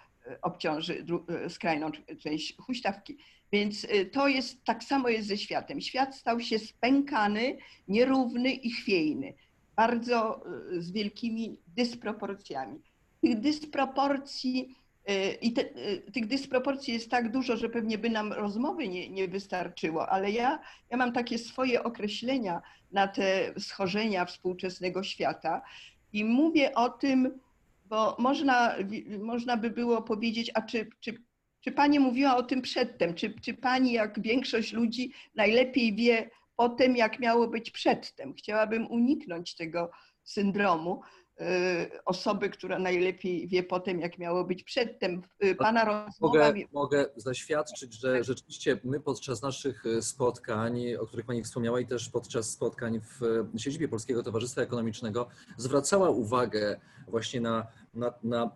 obciąży 0.42 1.06
skrajną 1.50 1.92
część 2.20 2.58
huśtawki. 2.58 3.18
Więc 3.52 3.88
to 4.12 4.28
jest 4.28 4.64
tak 4.64 4.84
samo 4.84 5.10
jest 5.10 5.28
ze 5.28 5.38
światem. 5.38 5.82
Świat 5.82 6.16
stał 6.16 6.40
się 6.40 6.60
spękany, 6.60 7.58
nierówny 7.88 8.52
i 8.52 8.72
chwiejny 8.72 9.34
bardzo 9.80 10.42
y, 10.74 10.82
z 10.82 10.92
wielkimi 10.92 11.60
dysproporcjami. 11.76 12.80
Tych 13.22 13.40
dysproporcji 13.40 14.76
y, 15.10 15.38
i 15.42 15.54
te, 15.54 15.62
y, 15.62 16.12
tych 16.14 16.28
dysproporcji 16.28 16.94
jest 16.94 17.10
tak 17.10 17.32
dużo, 17.32 17.58
że 17.58 17.70
pewnie 17.70 17.98
by 17.98 18.10
nam 18.10 18.34
rozmowy 18.34 18.88
nie, 18.88 19.10
nie 19.10 19.28
wystarczyło, 19.28 20.10
ale 20.10 20.32
ja, 20.32 20.60
ja 20.90 20.98
mam 20.98 21.14
takie 21.14 21.38
swoje 21.38 21.84
określenia 21.84 22.62
na 22.92 23.08
te 23.08 23.54
schorzenia 23.60 24.26
współczesnego 24.26 25.04
świata 25.04 25.62
i 26.14 26.26
mówię 26.26 26.76
o 26.76 26.90
tym, 26.90 27.40
bo 27.90 28.16
można, 28.20 28.76
można 29.20 29.58
by 29.58 29.70
było 29.70 30.02
powiedzieć, 30.02 30.52
a 30.54 30.62
czy, 30.62 30.90
czy, 31.00 31.24
czy 31.62 31.72
pani 31.72 32.00
mówiła 32.00 32.36
o 32.36 32.44
tym 32.44 32.62
przedtem, 32.62 33.14
czy, 33.14 33.34
czy 33.42 33.54
pani, 33.54 33.92
jak 33.92 34.22
większość 34.22 34.74
ludzi, 34.74 35.14
najlepiej 35.36 35.96
wie, 35.96 36.30
o 36.58 36.70
tym, 36.70 36.98
jak 36.98 37.20
miało 37.20 37.48
być 37.48 37.72
przedtem. 37.72 38.34
Chciałabym 38.34 38.92
uniknąć 38.92 39.56
tego 39.56 39.92
syndromu 40.24 41.02
osoby, 42.06 42.50
która 42.50 42.80
najlepiej 42.80 43.48
wie 43.48 43.64
po 43.64 43.80
tym, 43.80 44.00
jak 44.00 44.18
miało 44.18 44.44
być 44.44 44.64
przedtem. 44.64 45.22
Y, 45.44 45.56
pana 45.56 45.86
rozmowa... 45.86 46.48
Mogę, 46.48 46.54
mogę 46.74 47.06
zaświadczyć, 47.16 47.94
że 47.94 48.24
rzeczywiście 48.24 48.80
my 48.84 49.00
podczas 49.00 49.42
naszych 49.42 49.86
y, 49.86 50.02
spotkań, 50.02 50.96
o 50.96 51.08
których 51.08 51.26
Pani 51.26 51.44
wspomniała 51.44 51.80
i 51.80 51.86
też 51.86 52.10
podczas 52.10 52.50
spotkań 52.50 53.00
w 53.00 53.60
siedzibie 53.62 53.88
Polskiego 53.88 54.24
Towarzystwa 54.24 54.62
Ekonomicznego 54.62 55.28
zwracała 55.58 56.10
uwagę 56.10 56.80
właśnie 57.08 57.42
na, 57.42 57.68
na, 57.94 58.14
na 58.24 58.52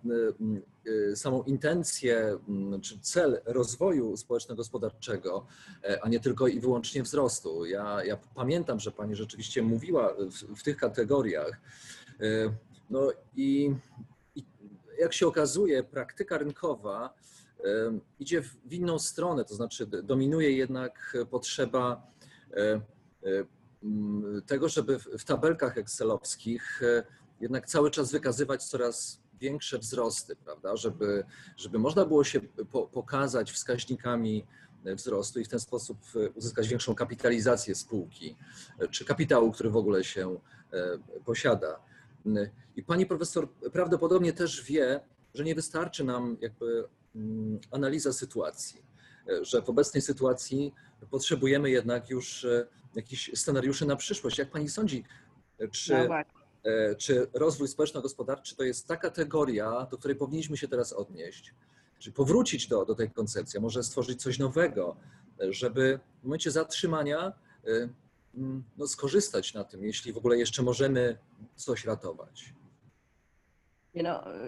Y, 0.88 1.16
samą 1.16 1.44
intencję 1.44 2.40
mm, 2.50 2.82
czy 2.82 3.00
cel 3.00 3.42
rozwoju 3.46 4.18
społeczno-gospodarczego, 4.18 5.46
e, 5.84 6.00
a 6.04 6.10
nie 6.10 6.20
tylko 6.20 6.48
i 6.48 6.60
wyłącznie 6.60 7.04
wzrostu. 7.04 7.66
Ja, 7.66 8.04
ja 8.04 8.18
pamiętam, 8.36 8.80
że 8.80 8.92
Pani 8.92 9.16
rzeczywiście 9.16 9.62
mówiła 9.62 10.14
w, 10.14 10.60
w 10.60 10.64
tych 10.64 10.78
kategoriach. 10.78 11.62
E, 12.94 12.98
no 12.98 13.12
i, 13.36 13.76
i, 14.36 14.44
jak 15.00 15.14
się 15.14 15.28
okazuje, 15.28 15.84
praktyka 15.84 16.38
rynkowa 16.38 17.14
e, 17.60 17.64
idzie 18.20 18.42
w 18.42 18.74
inną 18.74 19.00
stronę, 19.00 19.46
to 19.46 19.56
znaczy 19.56 19.86
dominuje 19.86 20.52
jednak 20.52 21.18
potrzeba 21.32 22.14
tego, 24.46 24.70
żeby 24.70 25.00
w 25.00 25.24
tabelkach 25.24 25.78
excelowskich 25.78 26.82
jednak 27.42 27.68
cały 27.68 27.92
czas 27.92 28.12
wykazywać 28.12 28.64
coraz 28.64 29.22
większe 29.40 29.80
wzrosty, 29.80 30.36
prawda, 30.36 30.76
żeby, 30.76 31.24
żeby 31.58 31.80
można 31.80 32.06
było 32.06 32.24
się 32.24 32.42
po, 32.72 32.88
pokazać 32.88 33.52
wskaźnikami 33.52 34.46
wzrostu 34.86 35.40
i 35.40 35.46
w 35.46 35.48
ten 35.48 35.60
sposób 35.60 35.98
uzyskać 36.36 36.68
większą 36.68 36.96
kapitalizację 36.96 37.76
spółki 37.76 38.36
czy 38.92 39.06
kapitału, 39.06 39.52
który 39.52 39.70
w 39.70 39.78
ogóle 39.78 40.04
się 40.04 40.40
e, 40.74 41.00
posiada. 41.26 41.80
I 42.76 42.84
pani 42.84 43.06
profesor 43.06 43.50
prawdopodobnie 43.74 44.34
też 44.34 44.64
wie, 44.64 45.00
że 45.34 45.44
nie 45.44 45.56
wystarczy 45.56 46.04
nam 46.04 46.38
jakby 46.42 46.88
mm, 47.16 47.60
analiza 47.72 48.14
sytuacji, 48.14 48.82
że 49.42 49.62
w 49.62 49.70
obecnej 49.70 50.02
sytuacji 50.02 50.74
potrzebujemy 51.12 51.70
jednak 51.70 52.10
już 52.10 52.46
e, 52.46 52.68
jakichś 52.96 53.32
scenariuszy 53.36 53.86
na 53.86 53.96
przyszłość. 53.96 54.38
Jak 54.38 54.52
pani 54.52 54.70
sądzi, 54.70 55.04
czy 55.72 55.94
no 55.94 56.24
E, 56.64 56.96
czy 56.96 57.28
rozwój 57.34 57.68
społeczno-gospodarczy 57.68 58.56
to 58.56 58.64
jest 58.64 58.88
ta 58.88 58.98
kategoria, 58.98 59.88
do 59.92 59.98
której 59.98 60.18
powinniśmy 60.18 60.58
się 60.58 60.68
teraz 60.68 60.94
odnieść, 60.94 61.54
czy 62.00 62.12
powrócić 62.12 62.68
do, 62.68 62.86
do 62.86 62.96
tej 62.96 63.12
koncepcji, 63.12 63.60
może 63.60 63.84
stworzyć 63.84 64.22
coś 64.22 64.40
nowego, 64.40 64.96
żeby 65.50 66.00
w 66.22 66.24
momencie 66.24 66.52
zatrzymania 66.52 67.34
e, 67.68 67.90
no, 68.78 68.88
skorzystać 68.88 69.54
na 69.54 69.64
tym, 69.64 69.84
jeśli 69.84 70.14
w 70.14 70.18
ogóle 70.18 70.38
jeszcze 70.38 70.64
możemy 70.64 71.18
coś 71.56 71.86
ratować. 71.86 72.54
No, 73.96 74.34
e, 74.34 74.40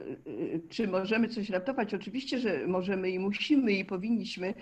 czy 0.70 0.88
możemy 0.88 1.30
coś 1.30 1.50
ratować? 1.50 1.94
Oczywiście, 1.94 2.39
że 2.39 2.68
możemy 2.68 3.10
i 3.10 3.20
musimy 3.20 3.72
i 3.72 3.86
powinniśmy. 3.86 4.54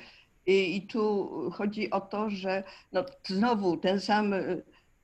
I, 0.46 0.78
i 0.78 0.88
tu 0.88 1.30
chodzi 1.54 1.92
o 1.92 2.02
to, 2.02 2.30
że 2.30 2.64
no, 2.92 3.06
znowu 3.28 3.78
ten 3.78 4.00
sam 4.00 4.34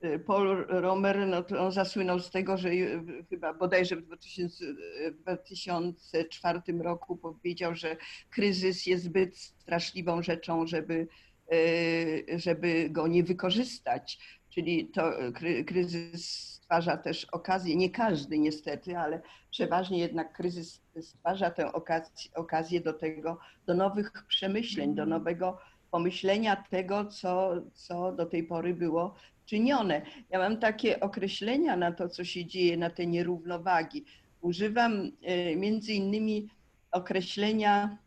Y, 0.03 0.19
Paul 0.19 0.65
Romer, 0.67 1.27
no 1.27 1.45
on 1.59 1.71
zasłynął 1.71 2.19
z 2.19 2.29
tego, 2.29 2.57
że 2.57 2.69
chyba 3.29 3.53
bodajże 3.53 3.95
w 3.95 4.01
2004 4.01 6.61
roku 6.79 7.17
powiedział, 7.17 7.75
że 7.75 7.97
kryzys 8.29 8.85
jest 8.85 9.03
zbyt 9.03 9.37
straszliwą 9.37 10.23
rzeczą, 10.23 10.67
żeby, 10.67 11.07
żeby 12.37 12.89
go 12.89 13.07
nie 13.07 13.23
wykorzystać. 13.23 14.19
Czyli 14.49 14.87
to 14.87 15.11
kryzys 15.67 16.49
stwarza 16.69 16.97
też 16.97 17.25
okazję, 17.25 17.75
nie 17.75 17.89
każdy 17.89 18.39
niestety, 18.39 18.97
ale 18.97 19.21
przeważnie 19.51 19.99
jednak 19.99 20.33
kryzys 20.33 20.81
stwarza 21.01 21.51
tę 21.51 21.73
okazję, 21.73 22.31
okazję 22.35 22.81
do 22.81 22.93
tego, 22.93 23.39
do 23.65 23.73
nowych 23.73 24.11
przemyśleń, 24.27 24.95
do 24.95 25.05
nowego 25.05 25.57
pomyślenia 25.91 26.63
tego, 26.69 27.05
co, 27.05 27.53
co 27.73 28.11
do 28.11 28.25
tej 28.25 28.43
pory 28.43 28.73
było 28.73 29.15
czynione. 29.45 30.01
Ja 30.29 30.39
mam 30.39 30.57
takie 30.57 30.99
określenia 30.99 31.75
na 31.77 31.91
to, 31.91 32.09
co 32.09 32.23
się 32.23 32.45
dzieje, 32.45 32.77
na 32.77 32.89
te 32.89 33.05
nierównowagi. 33.05 34.05
Używam 34.41 35.11
e, 35.21 35.55
między 35.55 35.93
innymi 35.93 36.47
określenia 36.91 37.97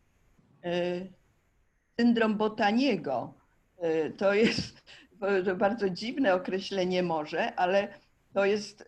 syndrom 1.99 2.37
Botaniego. 2.37 3.33
E, 3.77 4.09
to 4.09 4.33
jest 4.33 4.83
to 5.45 5.55
bardzo 5.55 5.89
dziwne 5.89 6.33
określenie 6.33 7.03
może, 7.03 7.55
ale 7.55 7.87
to 8.33 8.45
jest 8.45 8.85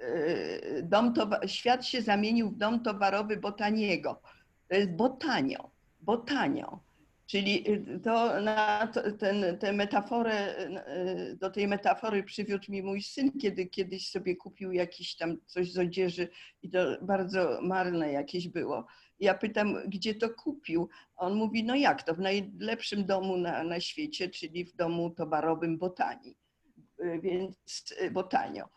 dom 0.83 1.13
świat 1.45 1.85
się 1.85 2.01
zamienił 2.01 2.49
w 2.49 2.57
dom 2.57 2.83
towarowy 2.83 3.37
Botaniego. 3.37 4.21
To 4.67 4.75
jest 4.75 4.91
Botanio. 4.91 5.71
bo 6.01 6.17
tanio. 6.17 6.79
Czyli 7.27 7.65
to 8.03 8.41
na 8.41 8.87
ten, 9.19 9.57
tę 9.57 9.73
metaforę, 9.73 10.55
do 11.39 11.49
tej 11.49 11.67
metafory 11.67 12.23
przywiódł 12.23 12.71
mi 12.71 12.83
mój 12.83 13.01
syn, 13.01 13.31
kiedy 13.41 13.65
kiedyś 13.65 14.09
sobie 14.09 14.35
kupił 14.35 14.71
jakiś 14.71 15.15
tam 15.15 15.37
coś 15.45 15.71
z 15.71 15.77
odzieży 15.77 16.29
i 16.61 16.69
to 16.69 16.79
bardzo 17.01 17.61
marne 17.61 18.11
jakieś 18.11 18.47
było. 18.47 18.85
Ja 19.19 19.33
pytam, 19.33 19.77
gdzie 19.87 20.15
to 20.15 20.29
kupił? 20.29 20.89
On 21.15 21.35
mówi, 21.35 21.63
no 21.63 21.75
jak 21.75 22.03
to, 22.03 22.13
w 22.13 22.19
najlepszym 22.19 23.05
domu 23.05 23.37
na, 23.37 23.63
na 23.63 23.79
świecie, 23.79 24.29
czyli 24.29 24.65
w 24.65 24.75
domu 24.75 25.09
towarowym 25.09 25.77
Botanii, 25.77 26.37
więc 27.21 27.93
Botanio. 28.11 28.69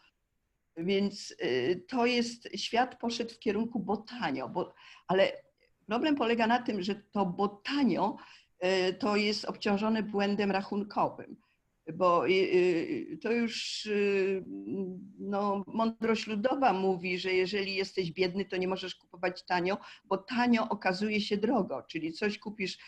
Więc 0.78 1.35
y, 1.42 1.85
to 1.88 2.07
jest, 2.07 2.49
świat 2.57 3.00
poszedł 3.00 3.35
w 3.35 3.38
kierunku 3.38 3.80
botanio, 3.80 4.49
bo, 4.49 4.75
ale 5.07 5.33
problem 5.87 6.16
polega 6.16 6.47
na 6.47 6.62
tym, 6.62 6.83
że 6.83 6.95
to 6.95 7.26
botanio 7.26 8.16
y, 8.64 8.95
to 8.95 9.16
jest 9.16 9.45
obciążone 9.45 10.02
błędem 10.02 10.50
rachunkowym, 10.50 11.37
bo 11.95 12.28
y, 12.28 13.18
to 13.23 13.33
już 13.33 13.88
no, 15.18 15.64
mądrość 15.66 16.26
ludowa 16.26 16.73
mówi, 16.73 17.18
że 17.18 17.33
jeżeli 17.33 17.75
jesteś 17.75 18.12
biedny, 18.12 18.45
to 18.45 18.57
nie 18.57 18.68
możesz 18.68 18.95
kupować 18.95 19.45
tanio, 19.45 19.78
bo 20.04 20.18
tanio 20.18 20.68
okazuje 20.68 21.21
się 21.21 21.37
drogo, 21.37 21.83
czyli 21.83 22.12
coś 22.12 22.38
kupisz 22.38 22.78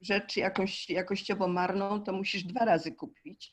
rzecz 0.00 0.36
jakąś 0.36 0.90
jakościowo 0.90 1.48
marną, 1.48 2.02
to 2.02 2.12
musisz 2.12 2.44
dwa 2.44 2.64
razy 2.64 2.92
kupić 2.92 3.52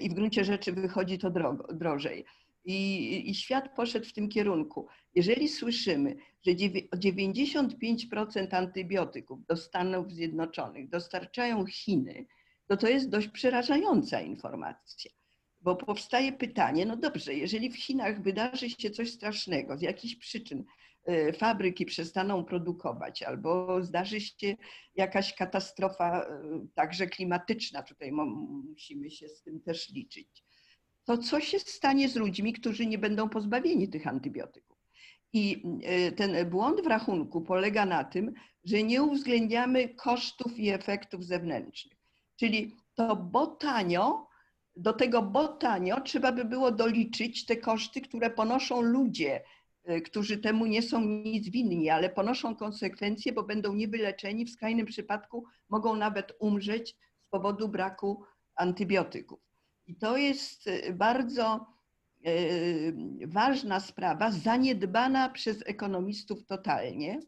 i 0.00 0.10
w 0.10 0.14
gruncie 0.14 0.44
rzeczy 0.44 0.72
wychodzi 0.72 1.18
to 1.18 1.30
drogo, 1.30 1.74
drożej. 1.74 2.24
I, 2.64 3.30
I, 3.30 3.34
świat 3.34 3.76
poszedł 3.76 4.06
w 4.06 4.12
tym 4.12 4.28
kierunku. 4.28 4.86
Jeżeli 5.14 5.48
słyszymy, 5.48 6.16
że 6.46 6.52
95% 6.52 8.54
antybiotyków 8.54 9.46
do 9.46 9.56
Stanów 9.56 10.12
Zjednoczonych 10.12 10.88
dostarczają 10.88 11.66
Chiny, 11.66 12.26
to 12.70 12.76
to 12.76 12.88
jest 12.88 13.08
dość 13.08 13.28
przerażająca 13.28 14.20
informacja. 14.20 15.10
Bo 15.60 15.76
powstaje 15.76 16.32
pytanie, 16.32 16.86
no 16.86 16.96
dobrze, 16.96 17.34
jeżeli 17.34 17.70
w 17.70 17.76
Chinach 17.76 18.22
wydarzy 18.22 18.70
się 18.70 18.90
coś 18.90 19.10
strasznego 19.10 19.78
z 19.78 19.82
jakichś 19.82 20.14
przyczyn, 20.14 20.64
e, 21.04 21.32
fabryki 21.32 21.86
przestaną 21.86 22.44
produkować 22.44 23.22
albo 23.22 23.82
zdarzy 23.82 24.20
się 24.20 24.56
jakaś 24.94 25.34
katastrofa, 25.34 26.22
e, 26.22 26.66
także 26.74 27.06
klimatyczna, 27.06 27.82
tutaj 27.82 28.12
musimy 28.12 29.10
się 29.10 29.28
z 29.28 29.42
tym 29.42 29.60
też 29.60 29.88
liczyć 29.88 30.44
to 31.04 31.18
co 31.18 31.40
się 31.40 31.58
stanie 31.58 32.08
z 32.08 32.16
ludźmi, 32.16 32.52
którzy 32.52 32.86
nie 32.86 32.98
będą 32.98 33.28
pozbawieni 33.28 33.88
tych 33.88 34.06
antybiotyków? 34.06 34.78
I 35.32 35.62
e, 35.82 36.12
ten 36.12 36.50
błąd 36.50 36.80
w 36.80 36.86
rachunku 36.86 37.40
polega 37.40 37.86
na 37.86 38.04
tym, 38.04 38.32
że 38.64 38.82
nie 38.82 39.02
uwzględniamy 39.02 39.88
kosztów 39.88 40.58
i 40.58 40.68
efektów 40.68 41.24
zewnętrznych. 41.24 41.99
Czyli 42.40 42.76
to 42.94 43.16
botanio, 43.16 44.26
do 44.76 44.92
tego 44.92 45.22
botanio 45.22 46.00
trzeba 46.00 46.32
by 46.32 46.44
było 46.44 46.70
doliczyć 46.70 47.46
te 47.46 47.56
koszty, 47.56 48.00
które 48.00 48.30
ponoszą 48.30 48.80
ludzie, 48.80 49.44
e, 49.84 50.00
którzy 50.00 50.38
temu 50.38 50.66
nie 50.66 50.82
są 50.82 51.00
nic 51.00 51.48
winni, 51.48 51.90
ale 51.90 52.08
ponoszą 52.08 52.56
konsekwencje, 52.56 53.32
bo 53.32 53.42
będą 53.42 53.74
niewyleczeni, 53.74 54.44
w 54.44 54.50
skrajnym 54.50 54.86
przypadku 54.86 55.44
mogą 55.68 55.96
nawet 55.96 56.32
umrzeć 56.38 56.96
z 57.26 57.28
powodu 57.30 57.68
braku 57.68 58.24
antybiotyków. 58.54 59.40
I 59.86 59.96
to 59.96 60.16
jest 60.16 60.66
y, 60.66 60.94
bardzo 60.94 61.66
y, 62.26 62.94
ważna 63.26 63.80
sprawa, 63.80 64.30
zaniedbana 64.30 65.28
przez 65.28 65.62
ekonomistów 65.66 66.46
totalnie. 66.46 67.20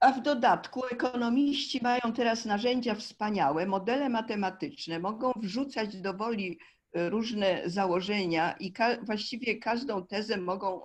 A 0.00 0.12
w 0.12 0.22
dodatku 0.22 0.86
ekonomiści 0.86 1.80
mają 1.82 2.00
teraz 2.16 2.44
narzędzia 2.44 2.94
wspaniałe, 2.94 3.66
modele 3.66 4.08
matematyczne, 4.08 4.98
mogą 4.98 5.32
wrzucać 5.36 5.96
do 5.96 6.14
woli 6.14 6.58
y, 6.96 7.10
różne 7.10 7.62
założenia 7.66 8.52
i 8.52 8.72
ka 8.72 8.96
właściwie 9.02 9.58
każdą 9.58 10.06
tezę 10.06 10.36
mogą, 10.36 10.80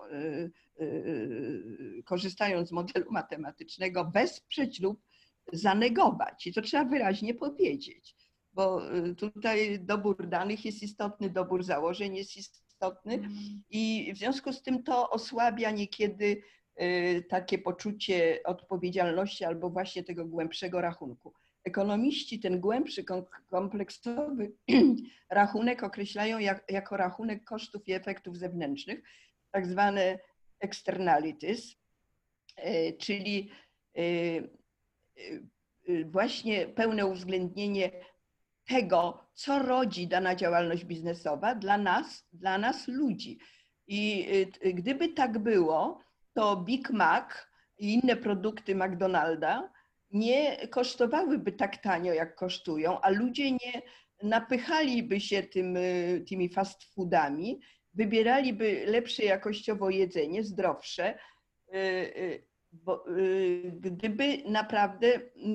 korzystając 2.06 2.70
z 2.70 2.72
modelu 2.72 3.12
matematycznego, 3.12 4.12
wesprzeć 4.14 4.80
lub 4.80 5.02
zanegować. 5.54 6.48
I 6.48 6.54
to 6.54 6.62
trzeba 6.62 6.86
wyraźnie 6.86 7.34
powiedzieć 7.34 8.16
bo 8.56 8.82
tutaj 9.18 9.80
dobór 9.80 10.28
danych 10.28 10.66
jest 10.66 10.84
istotny, 10.84 11.30
dobór 11.30 11.64
założeń 11.64 12.16
jest 12.16 12.38
istotny 12.38 13.14
mm. 13.14 13.64
i 13.70 14.14
w 14.16 14.18
związku 14.18 14.54
z 14.54 14.62
tym 14.62 14.84
to 14.84 15.10
osłabia 15.10 15.72
niekiedy 15.72 16.42
takie 17.30 17.58
poczucie 17.58 18.40
odpowiedzialności 18.44 19.46
albo 19.46 19.70
właśnie 19.70 20.04
tego 20.04 20.26
głębszego 20.26 20.82
rachunku. 20.82 21.34
Ekonomiści 21.64 22.40
ten 22.40 22.60
głębszy, 22.60 23.06
kompleksowy 23.50 24.52
rachunek 25.30 25.84
określają 25.84 26.40
jak, 26.40 26.64
jako 26.70 26.98
rachunek 26.98 27.44
kosztów 27.44 27.88
i 27.88 27.94
efektów 27.94 28.38
zewnętrznych, 28.38 29.04
tak 29.52 29.68
zwane 29.68 30.20
externalities, 30.60 31.76
y, 32.66 32.98
czyli 33.00 33.52
właśnie 36.06 36.68
pełne 36.68 37.06
uwzględnienie 37.06 37.92
tego, 38.68 39.28
co 39.34 39.60
rodzi 39.60 40.08
dana 40.08 40.36
działalność 40.36 40.86
biznesowa 40.86 41.56
dla 41.56 41.78
nas, 41.78 42.28
dla 42.34 42.58
nas 42.58 42.88
ludzi. 42.88 43.40
I 43.88 44.28
y, 44.66 44.74
gdyby 44.74 45.10
tak 45.10 45.40
było, 45.40 46.02
to 46.36 46.56
Big 46.56 46.90
Mac 46.90 47.26
i 47.78 47.94
inne 47.94 48.16
produkty 48.16 48.76
McDonalda 48.76 49.70
nie 50.12 50.68
kosztowałyby 50.68 51.52
tak 51.52 51.78
tanio, 51.78 52.14
jak 52.14 52.36
kosztują, 52.36 53.02
a 53.02 53.10
ludzie 53.10 53.52
nie 53.52 53.82
napychaliby 54.24 55.20
się 55.20 55.44
tym, 55.44 55.78
y, 55.78 56.26
tymi 56.30 56.50
fast 56.50 56.84
foodami, 56.84 57.60
wybieraliby 57.94 58.84
lepsze 58.88 59.24
jakościowo 59.24 59.90
jedzenie, 59.90 60.44
zdrowsze, 60.44 61.18
y, 61.74 62.46
bo, 62.72 63.06
gdyby 63.74 64.38
naprawdę 64.46 65.08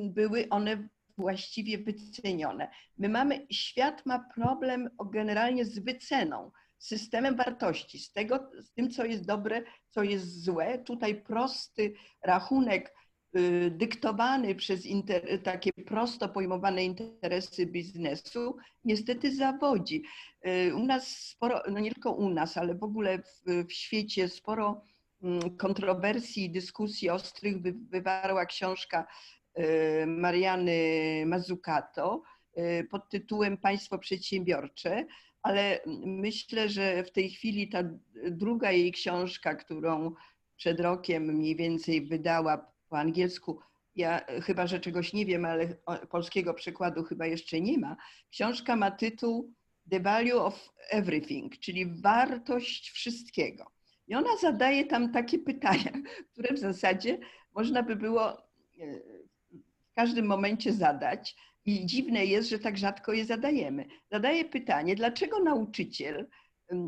były 0.05 0.49
one 0.49 0.88
właściwie 1.19 1.79
wycenione. 1.79 2.71
My 2.99 3.09
mamy, 3.09 3.47
świat 3.51 4.07
ma 4.07 4.29
problem 4.35 4.90
generalnie 5.12 5.64
z 5.64 5.79
wyceną, 5.79 6.51
systemem 6.81 7.37
wartości, 7.37 7.99
z, 7.99 8.12
tego, 8.12 8.51
z 8.62 8.73
tym, 8.73 8.90
co 8.90 9.05
jest 9.05 9.27
dobre, 9.27 9.62
co 9.90 10.03
jest 10.03 10.45
złe. 10.45 10.79
Tutaj 10.79 11.23
prosty 11.23 11.95
rachunek 12.23 12.95
y, 13.37 13.71
dyktowany 13.71 14.55
przez 14.55 14.87
inter, 14.87 15.43
takie 15.43 15.71
prosto 15.87 16.29
pojmowane 16.29 16.85
interesy 16.85 17.66
biznesu 17.66 18.57
niestety 18.85 19.37
zawodzi. 19.37 20.03
Y, 20.47 20.75
u 20.75 20.87
nas 20.87 21.09
sporo, 21.09 21.62
no 21.71 21.81
nie 21.81 21.93
tylko 21.93 22.12
u 22.12 22.31
nas, 22.31 22.57
ale 22.57 22.75
w 22.75 22.83
ogóle 22.83 23.19
w, 23.19 23.66
w 23.69 23.73
świecie 23.73 24.29
sporo 24.29 24.85
mm, 25.23 25.57
kontrowersji 25.57 26.45
i 26.45 26.51
dyskusji 26.51 27.11
ostrych 27.11 27.57
wywarła 27.90 28.47
książka 28.47 29.07
Y, 29.59 30.07
Mariany 30.07 31.25
Mazzucato 31.27 32.23
y, 32.59 32.87
pod 32.90 33.09
tytułem 33.09 33.57
Państwo 33.57 33.99
Przedsiębiorcze, 33.99 35.07
ale 35.42 35.81
myślę, 36.05 36.68
że 36.68 37.05
w 37.05 37.12
tej 37.12 37.31
chwili 37.31 37.68
ta 37.68 37.79
druga 38.31 38.72
jej 38.72 38.92
książka, 38.92 39.55
którą 39.55 40.14
przed 40.57 40.81
rokiem 40.81 41.22
mniej 41.24 41.57
więcej 41.57 42.07
wydała 42.07 42.72
po 42.88 42.98
angielsku, 42.98 43.61
ja 43.96 44.20
chyba, 44.42 44.66
że 44.66 44.81
czegoś 44.81 45.12
nie 45.12 45.26
wiem, 45.26 45.44
ale 45.44 45.76
polskiego 46.11 46.55
przykładu 46.55 47.05
chyba 47.05 47.26
jeszcze 47.26 47.61
nie 47.61 47.79
ma. 47.79 47.96
Książka 48.31 48.76
ma 48.76 48.90
tytuł 48.90 49.55
The 49.90 50.00
Value 50.00 50.44
of 50.44 50.70
Everything, 50.90 51.59
czyli 51.59 52.00
wartość 52.03 52.90
wszystkiego. 52.90 53.70
I 54.09 54.14
ona 54.14 54.37
zadaje 54.37 54.85
tam 54.85 55.12
takie 55.12 55.38
pytania, 55.50 55.92
które 56.33 56.55
w 56.55 56.59
zasadzie 56.59 57.18
można 57.55 57.83
by 57.83 57.96
było 57.96 58.38
y, 58.79 59.26
w 59.90 59.94
każdym 59.94 60.26
momencie 60.26 60.72
zadać. 60.72 61.37
I 61.64 61.87
dziwne 61.87 62.25
jest, 62.25 62.49
że 62.49 62.59
tak 62.59 62.79
rzadko 62.79 63.12
je 63.12 63.25
zadajemy. 63.25 63.87
Zadaję 64.11 64.44
pytanie, 64.44 64.94
dlaczego 64.94 65.38
nauczyciel 65.38 66.29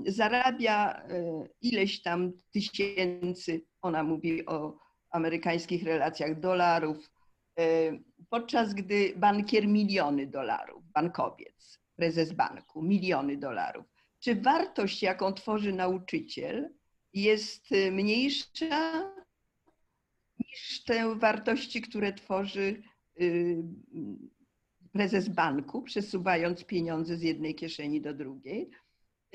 zarabia 0.06 1.02
e, 1.08 1.48
ileś 1.60 2.02
tam 2.02 2.32
tysięcy, 2.52 3.62
ona 3.82 4.02
mówi 4.02 4.46
o 4.46 4.78
amerykańskich 5.10 5.82
relacjach, 5.82 6.40
dolarów, 6.40 7.10
e, 7.58 7.92
podczas 8.30 8.74
gdy 8.74 9.12
bankier 9.16 9.68
miliony 9.68 10.26
dolarów, 10.26 10.84
bankowiec, 10.94 11.78
prezes 11.96 12.32
banku, 12.32 12.82
miliony 12.82 13.36
dolarów. 13.36 13.84
Czy 14.20 14.34
wartość, 14.34 15.02
jaką 15.02 15.32
tworzy 15.32 15.72
nauczyciel, 15.72 16.74
jest 17.12 17.72
e, 17.72 17.90
mniejsza 17.90 19.12
niż 20.38 20.84
te 20.84 21.14
wartości, 21.14 21.82
które 21.82 22.12
tworzy 22.12 22.82
Y, 23.20 23.62
prezes 24.92 25.28
banku, 25.28 25.82
przesuwając 25.82 26.64
pieniądze 26.64 27.16
z 27.16 27.22
jednej 27.22 27.54
kieszeni 27.54 28.00
do 28.00 28.14
drugiej. 28.14 28.70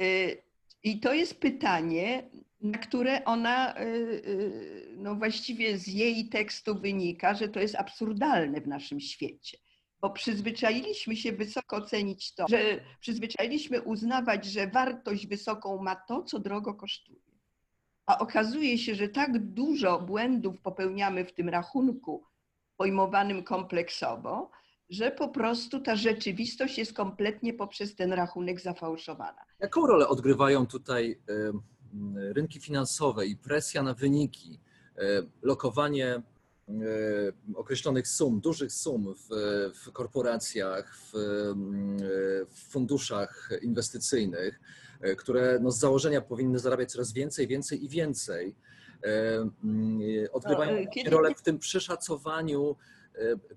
Y, 0.02 0.44
I 0.84 1.00
to 1.00 1.14
jest 1.14 1.40
pytanie, 1.40 2.30
na 2.62 2.78
które 2.78 3.26
ona, 3.26 3.76
no 4.98 5.16
właściwie 5.16 5.78
z 5.78 5.88
jej 5.88 6.30
tekstu 6.30 6.80
wynika, 6.80 7.34
że 7.34 7.50
to 7.50 7.60
jest 7.60 7.76
absurdalne 7.76 8.62
w 8.62 8.68
naszym 8.68 9.00
świecie 9.00 9.58
bo 10.02 10.10
przyzwyczailiśmy 10.10 11.16
się 11.16 11.32
wysoko 11.32 11.82
cenić 11.82 12.36
to, 12.36 12.46
że 12.50 12.80
przyzwyczailiśmy 13.00 13.82
uznawać, 13.82 14.46
że 14.46 14.68
wartość 14.68 15.28
wysoką 15.28 15.84
ma 15.84 15.96
to, 15.96 16.24
co 16.24 16.40
drogo 16.40 16.74
kosztuje. 16.74 17.20
A 18.06 18.20
okazuje 18.20 18.78
się, 18.78 18.96
że 18.96 19.10
tak 19.10 19.40
dużo 19.40 20.00
błędów 20.00 20.62
popełniamy 20.62 21.26
w 21.26 21.34
tym 21.34 21.50
rachunku 21.50 22.24
pojmowanym 22.78 23.44
kompleksowo, 23.44 24.52
że 24.90 25.12
po 25.12 25.28
prostu 25.28 25.80
ta 25.80 25.96
rzeczywistość 25.96 26.78
jest 26.78 26.94
kompletnie 26.94 27.54
poprzez 27.54 27.96
ten 27.96 28.14
rachunek 28.14 28.62
zafałszowana. 28.62 29.42
Jaką 29.60 29.88
rolę 29.88 30.08
odgrywają 30.08 30.68
tutaj 30.68 31.20
rynki 32.16 32.60
finansowe 32.60 33.26
i 33.26 33.38
presja 33.38 33.84
na 33.84 33.94
wyniki, 33.94 34.60
lokowanie 35.42 36.22
E, 36.70 37.56
określonych 37.56 38.08
sum, 38.08 38.40
dużych 38.40 38.72
sum 38.72 39.16
w, 39.16 39.30
w 39.86 39.92
korporacjach, 39.92 40.98
w, 40.98 41.12
w, 42.50 42.72
funduszach 42.72 43.50
inwestycyjnych, 43.62 44.60
e, 45.02 45.16
które 45.16 45.60
no 45.62 45.72
z 45.72 45.80
założenia 45.80 46.22
powinny 46.22 46.60
zarabiać 46.60 46.92
coraz 46.92 47.14
więcej, 47.14 47.48
więcej 47.48 47.86
i 47.86 47.90
więcej, 47.90 48.56
e, 49.04 50.32
odgrywają 50.32 50.86
no, 51.06 51.12
rolę 51.12 51.36
w 51.36 51.42
tym 51.42 51.60
przeszacowaniu 51.60 52.76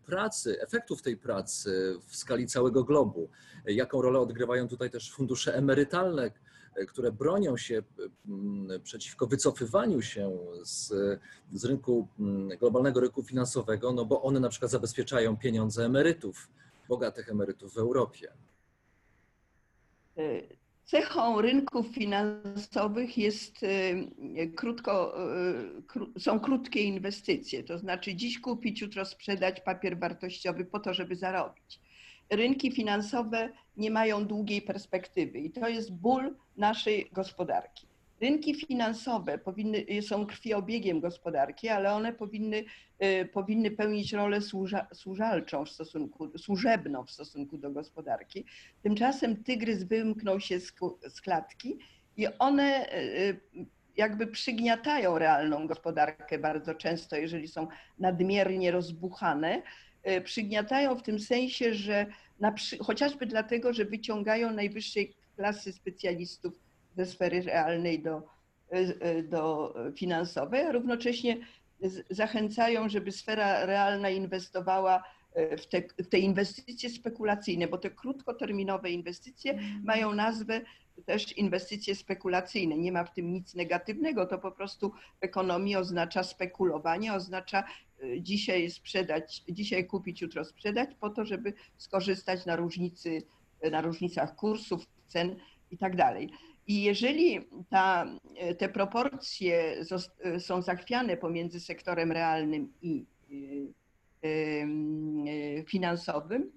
pracy, 0.07 0.61
efektów 0.61 1.03
tej 1.03 1.17
pracy 1.17 1.99
w 2.07 2.17
skali 2.17 2.47
całego 2.47 2.85
globu. 2.85 3.29
Jaką 3.67 4.03
rolę 4.03 4.21
odgrywają 4.21 4.69
tutaj 4.69 4.91
też 4.91 5.13
fundusze 5.13 5.55
emerytalne, 5.55 6.31
E, 6.75 6.87
które 6.87 7.13
bronią 7.13 7.57
się 7.57 7.83
przeciwko 8.83 9.27
wycofywaniu 9.27 10.03
się 10.03 10.39
z, 10.63 10.89
z 11.53 11.65
rynku, 11.65 12.09
globalnego 12.61 13.01
rynku 13.01 13.23
finansowego, 13.23 13.93
no 13.93 14.05
bo 14.05 14.23
one 14.23 14.41
na 14.41 14.49
przykład 14.49 14.71
zabezpieczają 14.71 15.37
pieniądze 15.37 15.85
emerytów, 15.85 16.49
bogatych 16.89 17.29
emerytów 17.29 17.75
w 17.75 17.79
Europie. 17.79 18.33
Cechą 20.91 21.41
rynków 21.41 21.87
finansowych 21.87 23.19
jest 23.19 23.63
e, 23.63 24.47
krótko, 24.47 25.15
są 26.19 26.41
krótkie 26.41 26.83
inwestycje, 26.83 27.63
to 27.63 27.79
znaczy 27.79 28.15
dziś 28.15 28.41
kupić, 28.41 28.81
jutro 28.81 29.05
sprzedać 29.05 29.61
papier 29.61 29.99
wartościowy 29.99 30.65
po 30.65 30.81
to, 30.81 30.95
żeby 30.95 31.17
zarobić 31.17 31.81
rynki 32.31 32.73
finansowe 32.73 33.49
nie 33.77 33.91
mają 33.91 34.27
długiej 34.27 34.63
perspektywy 34.63 35.39
i 35.39 35.51
to 35.51 35.69
jest 35.69 35.93
ból 35.93 36.37
naszej 36.57 37.11
gospodarki. 37.13 37.90
Rynki 38.21 38.55
finansowe 38.55 39.39
powinny, 39.39 39.85
są 40.03 40.27
krwiobiegiem 40.27 41.01
gospodarki, 41.01 41.69
ale 41.69 41.93
one 41.93 42.13
powinny, 42.13 42.65
y, 43.05 43.29
powinny 43.33 43.71
pełnić 43.71 44.13
rolę 44.13 44.41
służa, 44.41 44.87
służalczą 44.95 45.65
w 45.65 45.71
stosunku, 45.71 46.39
służebną 46.39 47.05
w 47.05 47.11
stosunku 47.11 47.59
do 47.59 47.71
gospodarki. 47.71 48.45
Tymczasem 48.83 49.45
tygrys 49.45 49.83
wymknął 49.83 50.41
się 50.41 50.61
z, 50.61 50.73
z 51.09 51.21
klatki 51.21 51.79
i 52.17 52.27
one 52.39 52.93
y, 52.93 53.41
jakby 53.97 54.27
przygniatają 54.27 55.19
realną 55.19 55.67
gospodarkę 55.67 56.39
bardzo 56.39 56.75
często, 56.75 57.17
jeżeli 57.17 57.49
są 57.49 57.69
nadmiernie 57.99 58.71
rozbuchane 58.71 59.63
E, 60.03 60.21
przygniatają 60.21 60.97
w 60.97 61.03
tym 61.03 61.19
sensie, 61.19 61.75
że 61.75 62.07
przy, 62.55 62.79
chociażby 62.79 63.27
dlatego, 63.27 63.73
że 63.73 63.85
wyciągają 63.85 64.53
najwyższej 64.53 65.15
klasy 65.37 65.73
specjalistów 65.73 66.55
ze 67.01 67.07
sfery 67.07 67.43
realnej 67.43 68.03
do, 68.03 68.23
e, 68.73 68.79
e, 69.01 69.23
do 69.23 69.75
finansowej, 69.97 70.61
a 70.61 70.73
równocześnie 70.73 71.37
zachęcają, 72.11 72.89
żeby 72.89 73.13
sfera 73.13 73.67
realna 73.67 74.11
inwestowała 74.11 75.03
w 75.59 75.67
te, 75.67 75.83
w 76.05 76.09
te 76.09 76.19
inwestycje 76.19 76.91
spekulacyjne, 76.91 77.69
bo 77.69 77.79
te 77.79 77.91
krótkoterminowe 77.91 78.91
inwestycje 78.91 79.53
mm. 79.53 79.85
mają 79.85 80.15
nazwę 80.15 80.61
też 81.07 81.37
inwestycje 81.37 81.95
spekulacyjne. 81.95 82.77
Nie 82.79 82.93
ma 82.93 83.05
w 83.05 83.15
tym 83.15 83.33
nic 83.33 83.55
negatywnego, 83.55 84.27
to 84.27 84.39
po 84.39 84.53
prostu 84.53 84.91
w 85.21 85.25
ekonomii 85.25 85.77
oznacza 85.77 86.23
spekulowanie, 86.23 87.15
oznacza 87.15 87.65
y, 88.03 88.23
dzisiaj 88.23 88.71
sprzedać, 88.71 89.45
dzisiaj 89.49 89.87
kupić, 89.87 90.21
jutro 90.21 90.45
sprzedać, 90.45 90.91
po 91.01 91.11
to, 91.11 91.25
żeby 91.25 91.53
skorzystać 91.77 92.47
na 92.47 92.57
różnicy, 92.57 93.23
na 93.71 93.81
różnicach 93.81 94.37
kursów, 94.37 94.87
cen 95.07 95.37
i 95.71 95.79
tak 95.79 95.97
dalej. 95.97 96.31
I 96.71 96.83
jeżeli 96.83 97.41
ta, 97.71 98.07
te 98.59 98.69
proporcje 98.69 99.85
są 100.39 100.63
zachwiane 100.63 101.17
pomiędzy 101.17 101.61
sektorem 101.61 102.13
realnym 102.13 102.73
i 102.83 103.07
y, 104.25 105.65
finansowym, 105.69 106.53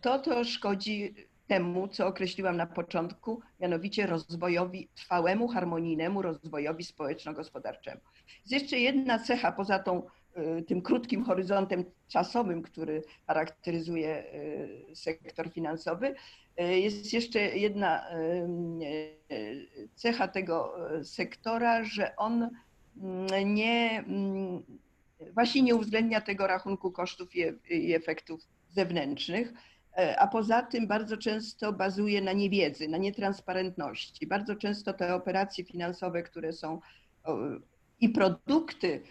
to 0.00 0.18
to 0.18 0.44
szkodzi 0.44 1.14
temu, 1.46 1.88
co 1.88 2.06
określiłam 2.06 2.56
na 2.56 2.66
początku, 2.66 3.40
mianowicie 3.60 4.06
rozwojowi, 4.06 4.88
trwałemu, 4.94 5.48
harmonijnemu 5.48 6.22
rozwojowi 6.22 6.84
społeczno-gospodarczemu. 6.84 8.00
Jest 8.40 8.52
jeszcze 8.52 8.78
jedna 8.78 9.18
cecha 9.18 9.52
poza 9.52 9.78
tą, 9.78 10.02
tym 10.66 10.82
krótkim 10.82 11.24
horyzontem 11.24 11.84
czasowym, 12.08 12.62
który 12.62 13.02
charakteryzuje 13.26 14.24
y, 14.34 14.96
sektor 14.96 15.50
finansowy. 15.50 16.14
Y, 16.60 16.78
jest 16.78 17.12
jeszcze 17.12 17.40
jedna 17.40 18.06
cecha 19.94 20.28
tego 20.28 20.74
sektora, 21.02 21.84
że 21.84 22.16
on 22.16 22.50
mm, 23.02 23.54
nie, 23.54 24.04
mm, 24.06 24.62
właśnie 25.34 25.62
nie 25.62 25.74
uwzględnia 25.74 26.20
tego 26.20 26.46
rachunku 26.46 26.92
kosztów 26.92 27.28
i 27.70 27.94
efektów 27.94 28.40
zewnętrznych 28.68 29.52
a 30.18 30.26
poza 30.26 30.62
tym 30.62 30.86
bardzo 30.86 31.16
często 31.16 31.72
bazuje 31.72 32.22
na 32.22 32.32
niewiedzy, 32.32 32.88
na 32.88 32.98
nietransparentności. 32.98 34.26
Bardzo 34.26 34.56
często 34.56 34.92
te 34.92 35.14
operacje 35.14 35.64
finansowe, 35.64 36.22
które 36.22 36.52
są 36.52 36.80
i 38.00 38.08
produkty, 38.08 39.02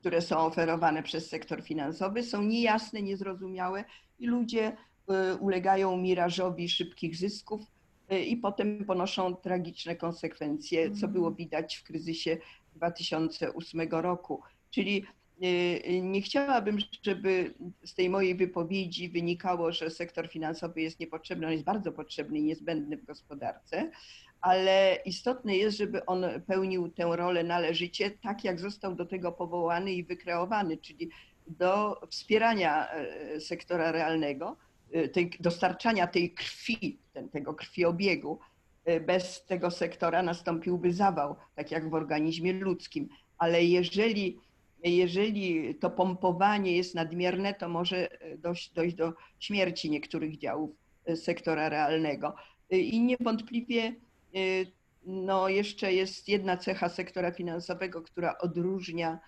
które 0.00 0.22
są 0.22 0.38
oferowane 0.38 1.02
przez 1.02 1.28
sektor 1.28 1.62
finansowy, 1.62 2.22
są 2.22 2.42
niejasne, 2.42 3.02
niezrozumiałe 3.02 3.84
i 4.18 4.26
ludzie 4.26 4.76
e, 5.08 5.36
ulegają 5.36 5.96
mirażowi 5.96 6.68
szybkich 6.68 7.16
zysków 7.16 7.62
e, 8.08 8.22
i 8.22 8.36
potem 8.36 8.84
ponoszą 8.84 9.34
tragiczne 9.34 9.96
konsekwencje, 9.96 10.86
co 10.88 10.94
mhm. 10.94 11.12
było 11.12 11.30
widać 11.30 11.76
w 11.76 11.84
kryzysie 11.84 12.38
2008 12.74 13.88
roku. 13.90 14.42
Czyli 14.70 15.06
Y, 15.44 16.00
nie 16.02 16.22
chciałabym, 16.22 16.78
żeby 17.02 17.54
z 17.84 17.94
tej 17.94 18.10
mojej 18.10 18.34
wypowiedzi 18.34 19.08
wynikało, 19.08 19.72
że 19.72 19.90
sektor 19.90 20.28
finansowy 20.28 20.80
jest 20.80 21.00
niepotrzebny. 21.00 21.46
On 21.46 21.52
jest 21.52 21.64
bardzo 21.64 21.92
potrzebny 21.92 22.38
i 22.38 22.42
niezbędny 22.42 22.96
w 22.96 23.04
gospodarce, 23.04 23.90
ale 24.40 24.98
istotne 25.04 25.56
jest, 25.56 25.78
żeby 25.78 26.06
on 26.06 26.24
pełnił 26.46 26.88
tę 26.88 27.16
rolę 27.16 27.44
należycie, 27.44 28.10
tak 28.10 28.44
jak 28.44 28.60
został 28.60 28.94
do 28.94 29.06
tego 29.06 29.32
powołany 29.32 29.92
i 29.92 30.04
wykreowany, 30.04 30.76
czyli 30.76 31.10
do 31.46 32.00
wspierania 32.10 32.90
e, 32.90 33.40
sektora 33.40 33.92
realnego, 33.92 34.56
e, 34.92 35.08
tej, 35.08 35.30
dostarczania 35.40 36.06
tej 36.06 36.30
krwi, 36.30 36.98
ten, 37.12 37.28
tego 37.28 37.54
krwiobiegu. 37.54 38.38
E, 38.84 39.00
bez 39.00 39.44
tego 39.44 39.70
sektora 39.70 40.22
nastąpiłby 40.22 40.92
zawał, 40.92 41.36
tak 41.54 41.70
jak 41.70 41.90
w 41.90 41.94
organizmie 41.94 42.52
ludzkim. 42.52 43.08
Ale 43.38 43.64
jeżeli 43.64 44.38
jeżeli 44.84 45.74
to 45.74 45.90
pompowanie 45.90 46.76
jest 46.76 46.94
nadmierne, 46.94 47.54
to 47.54 47.68
może 47.68 48.08
dojść, 48.38 48.72
dojść 48.72 48.96
do 48.96 49.12
śmierci 49.38 49.90
niektórych 49.90 50.38
działów 50.38 50.70
sektora 51.14 51.68
realnego. 51.68 52.34
I 52.70 53.00
niewątpliwie 53.00 53.94
no, 55.06 55.48
jeszcze 55.48 55.92
jest 55.92 56.28
jedna 56.28 56.56
cecha 56.56 56.88
sektora 56.88 57.32
finansowego, 57.32 58.02
która 58.02 58.38
odróżnia, 58.38 59.18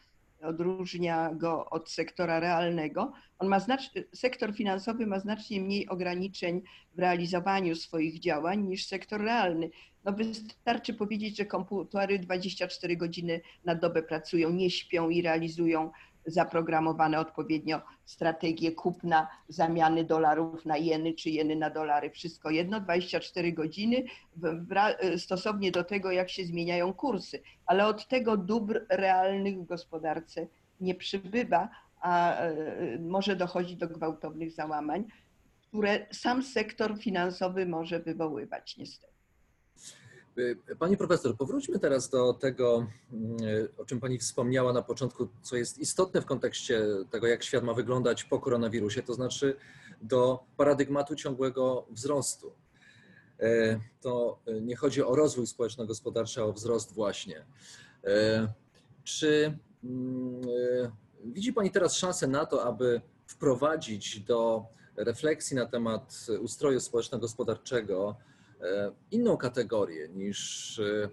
odróżnia 0.42 1.30
go 1.34 1.70
od 1.70 1.90
sektora 1.90 2.40
realnego. 2.40 3.12
On 3.38 3.48
ma 3.48 3.60
znacz, 3.60 3.90
sektor 4.14 4.54
finansowy 4.54 5.06
ma 5.06 5.20
znacznie 5.20 5.60
mniej 5.60 5.88
ograniczeń 5.88 6.62
w 6.94 6.98
realizowaniu 6.98 7.76
swoich 7.76 8.20
działań 8.20 8.62
niż 8.62 8.86
sektor 8.86 9.20
realny. 9.20 9.70
No 10.04 10.12
wystarczy 10.12 10.94
powiedzieć, 10.94 11.36
że 11.36 11.46
komputery 11.46 12.18
24 12.18 12.96
godziny 12.96 13.40
na 13.64 13.74
dobę 13.74 14.02
pracują, 14.02 14.50
nie 14.50 14.70
śpią 14.70 15.10
i 15.10 15.22
realizują 15.22 15.90
zaprogramowane 16.26 17.20
odpowiednio 17.20 17.80
strategie 18.04 18.72
kupna, 18.72 19.28
zamiany 19.48 20.04
dolarów 20.04 20.64
na 20.64 20.76
jeny 20.76 21.14
czy 21.14 21.30
jeny 21.30 21.56
na 21.56 21.70
dolary. 21.70 22.10
Wszystko 22.10 22.50
jedno, 22.50 22.80
24 22.80 23.52
godziny 23.52 24.04
stosownie 25.16 25.72
do 25.72 25.84
tego, 25.84 26.10
jak 26.10 26.30
się 26.30 26.44
zmieniają 26.44 26.92
kursy. 26.92 27.42
Ale 27.66 27.86
od 27.86 28.08
tego 28.08 28.36
dóbr 28.36 28.86
realnych 28.88 29.58
w 29.58 29.64
gospodarce 29.64 30.46
nie 30.80 30.94
przybywa, 30.94 31.68
a 32.00 32.36
e, 32.36 32.98
może 32.98 33.36
dochodzić 33.36 33.76
do 33.76 33.88
gwałtownych 33.88 34.52
załamań, 34.52 35.04
które 35.68 36.06
sam 36.12 36.42
sektor 36.42 36.98
finansowy 36.98 37.66
może 37.66 38.00
wywoływać 38.00 38.76
niestety. 38.76 39.11
Pani 40.78 40.96
profesor, 40.96 41.36
powróćmy 41.36 41.78
teraz 41.78 42.08
do 42.08 42.32
tego, 42.32 42.86
o 43.78 43.84
czym 43.84 44.00
Pani 44.00 44.18
wspomniała 44.18 44.72
na 44.72 44.82
początku, 44.82 45.28
co 45.42 45.56
jest 45.56 45.78
istotne 45.78 46.20
w 46.22 46.26
kontekście 46.26 46.82
tego, 47.10 47.26
jak 47.26 47.42
świat 47.42 47.64
ma 47.64 47.74
wyglądać 47.74 48.24
po 48.24 48.40
koronawirusie, 48.40 49.02
to 49.02 49.14
znaczy 49.14 49.56
do 50.02 50.44
paradygmatu 50.56 51.14
ciągłego 51.14 51.86
wzrostu. 51.90 52.52
To 54.00 54.38
nie 54.62 54.76
chodzi 54.76 55.02
o 55.02 55.16
rozwój 55.16 55.46
społeczno-gospodarczy, 55.46 56.40
a 56.40 56.44
o 56.44 56.52
wzrost 56.52 56.94
właśnie. 56.94 57.46
Czy 59.04 59.58
widzi 61.24 61.52
Pani 61.52 61.70
teraz 61.70 61.94
szansę 61.94 62.26
na 62.26 62.46
to, 62.46 62.64
aby 62.64 63.00
wprowadzić 63.26 64.20
do 64.20 64.64
refleksji 64.96 65.56
na 65.56 65.66
temat 65.66 66.26
ustroju 66.40 66.80
społeczno-gospodarczego 66.80 68.16
inną 69.10 69.36
kategorię 69.36 70.08
niż 70.08 70.78
e, 70.78 71.10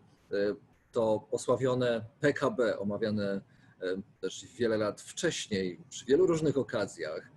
to 0.92 1.28
osławione 1.32 2.06
PKB, 2.20 2.80
omawiane 2.80 3.42
e, 3.82 4.02
też 4.22 4.46
wiele 4.60 4.78
lat 4.78 5.02
wcześniej, 5.02 5.80
przy 5.90 6.06
wielu 6.06 6.26
różnych 6.28 6.58
okazjach, 6.58 7.32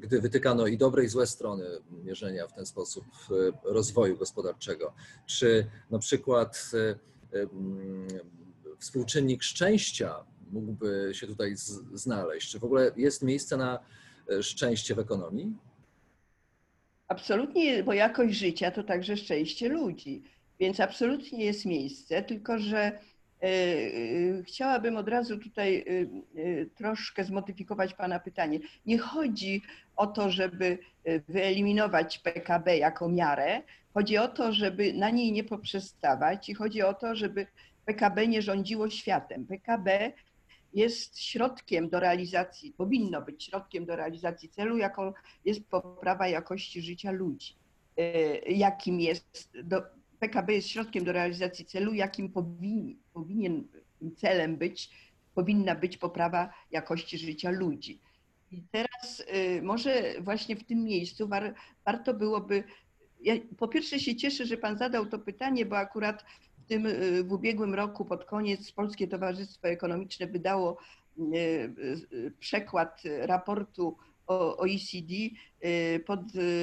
gdy 0.00 0.20
wytykano 0.20 0.66
i 0.66 0.78
dobre 0.78 1.04
i 1.04 1.08
złe 1.08 1.26
strony 1.26 1.64
mierzenia 2.04 2.46
w 2.46 2.52
ten 2.52 2.66
sposób 2.66 3.04
rozwoju 3.64 4.16
gospodarczego. 4.16 4.94
Czy 5.26 5.66
na 5.90 5.98
przykład 5.98 6.70
współczynnik 8.78 9.42
szczęścia 9.42 10.24
mógłby 10.50 11.10
się 11.12 11.26
tutaj 11.26 11.54
znaleźć? 11.94 12.50
Czy 12.50 12.58
w 12.58 12.64
ogóle 12.64 12.92
jest 12.96 13.22
miejsce 13.22 13.56
na 13.56 13.78
e, 14.28 14.42
szczęście 14.42 14.94
w 14.94 14.98
ekonomii? 14.98 15.56
Absolutnie, 17.08 17.82
bo 17.82 17.92
jakość 17.92 18.34
życia 18.34 18.70
to 18.70 18.82
także 18.82 19.16
szczęście 19.16 19.68
ludzi. 19.68 20.22
Więc 20.60 20.80
absolutnie 20.80 21.44
jest 21.44 21.66
miejsce, 21.66 22.22
tylko 22.22 22.58
że 22.58 22.78
e, 22.78 22.92
e, 23.42 24.42
chciałabym 24.42 24.96
od 24.96 25.08
razu 25.08 25.38
tutaj 25.38 25.84
troszkę 26.74 27.24
zmodyfikować 27.24 27.94
Pana 27.94 28.20
pytanie. 28.20 28.58
Nie 28.86 28.98
chodzi 28.98 29.62
o 29.96 30.06
to, 30.06 30.30
żeby 30.30 30.78
wyeliminować 31.28 32.18
PKB 32.18 32.76
jako 32.78 33.08
miarę. 33.08 33.62
Chodzi 33.94 34.18
o 34.18 34.28
to, 34.28 34.52
żeby 34.52 34.92
na 34.92 35.10
niej 35.10 35.32
nie 35.32 35.44
poprzestawać 35.44 36.48
i 36.48 36.54
chodzi 36.54 36.82
o 36.82 36.94
to, 36.94 37.16
żeby 37.16 37.46
PKB 37.84 38.28
nie 38.28 38.42
rządziło 38.42 38.90
światem. 38.90 39.46
PKB 39.46 40.12
jest 40.74 41.20
środkiem 41.20 41.88
do 41.88 42.00
realizacji, 42.00 42.72
powinno 42.72 43.22
być 43.22 43.44
środkiem 43.44 43.86
do 43.86 43.96
realizacji 43.96 44.48
celu, 44.48 44.76
jaką 44.76 45.12
jest 45.44 45.68
poprawa 45.68 46.28
jakości 46.28 46.82
życia 46.82 47.10
ludzi. 47.10 47.56
E, 47.96 48.38
jakim 48.52 49.00
jest, 49.00 49.52
do, 49.64 49.82
PKB 50.18 50.54
jest 50.54 50.68
środkiem 50.68 51.04
do 51.04 51.12
realizacji 51.12 51.64
celu, 51.64 51.94
jakim 51.94 52.32
powinien, 52.32 52.96
powinien 53.12 53.68
celem 54.16 54.56
być, 54.56 54.90
powinna 55.34 55.74
być 55.74 55.96
poprawa 55.96 56.54
jakości 56.70 57.18
życia 57.18 57.50
ludzi. 57.50 58.00
I 58.50 58.62
teraz 58.70 59.22
e, 59.26 59.62
może 59.62 60.14
właśnie 60.20 60.56
w 60.56 60.64
tym 60.64 60.84
miejscu 60.84 61.28
war, 61.28 61.54
warto 61.84 62.14
byłoby. 62.14 62.64
Ja 63.20 63.34
po 63.58 63.68
pierwsze 63.68 64.00
się 64.00 64.16
cieszę, 64.16 64.46
że 64.46 64.56
Pan 64.56 64.78
zadał 64.78 65.06
to 65.06 65.18
pytanie, 65.18 65.66
bo 65.66 65.78
akurat 65.78 66.24
w 66.64 66.66
tym 66.66 66.86
y, 66.86 67.24
w 67.24 67.32
ubiegłym 67.32 67.74
roku 67.74 68.04
pod 68.04 68.24
koniec 68.24 68.72
Polskie 68.72 69.08
Towarzystwo 69.08 69.68
Ekonomiczne 69.68 70.26
wydało 70.26 70.78
y, 71.18 71.22
y, 72.12 72.32
przekład 72.38 73.02
raportu 73.20 73.96
OECD 74.58 75.14
pod 76.06 76.20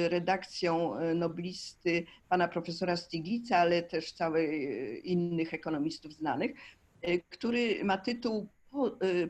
redakcją 0.08 0.94
noblisty 1.14 2.06
pana 2.28 2.48
profesora 2.48 2.96
Stiglica, 2.96 3.58
ale 3.58 3.82
też 3.82 4.12
całych 4.12 4.50
innych 5.04 5.54
ekonomistów 5.54 6.12
znanych, 6.12 6.52
który 7.28 7.84
ma 7.84 7.98
tytuł 7.98 8.48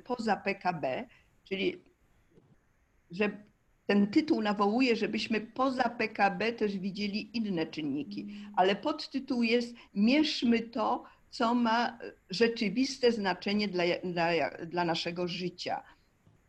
Poza 0.05 0.37
PKB, 0.37 1.07
czyli 1.45 1.83
że 3.11 3.45
ten 3.87 4.07
tytuł 4.07 4.43
nawołuje, 4.43 4.97
żebyśmy 4.97 5.41
poza 5.41 5.83
PKB 5.83 6.53
też 6.53 6.79
widzieli 6.79 7.37
inne 7.37 7.67
czynniki, 7.67 8.29
ale 8.57 8.77
podtytuł 8.77 9.43
jest 9.43 9.75
Mierzmy 9.95 10.61
to, 10.61 11.05
co 11.31 11.55
ma 11.55 11.99
rzeczywiste 12.31 13.13
znaczenie 13.13 13.69
dla, 13.69 13.85
dla, 14.05 14.51
dla 14.67 14.85
naszego 14.85 15.29
życia. 15.29 15.83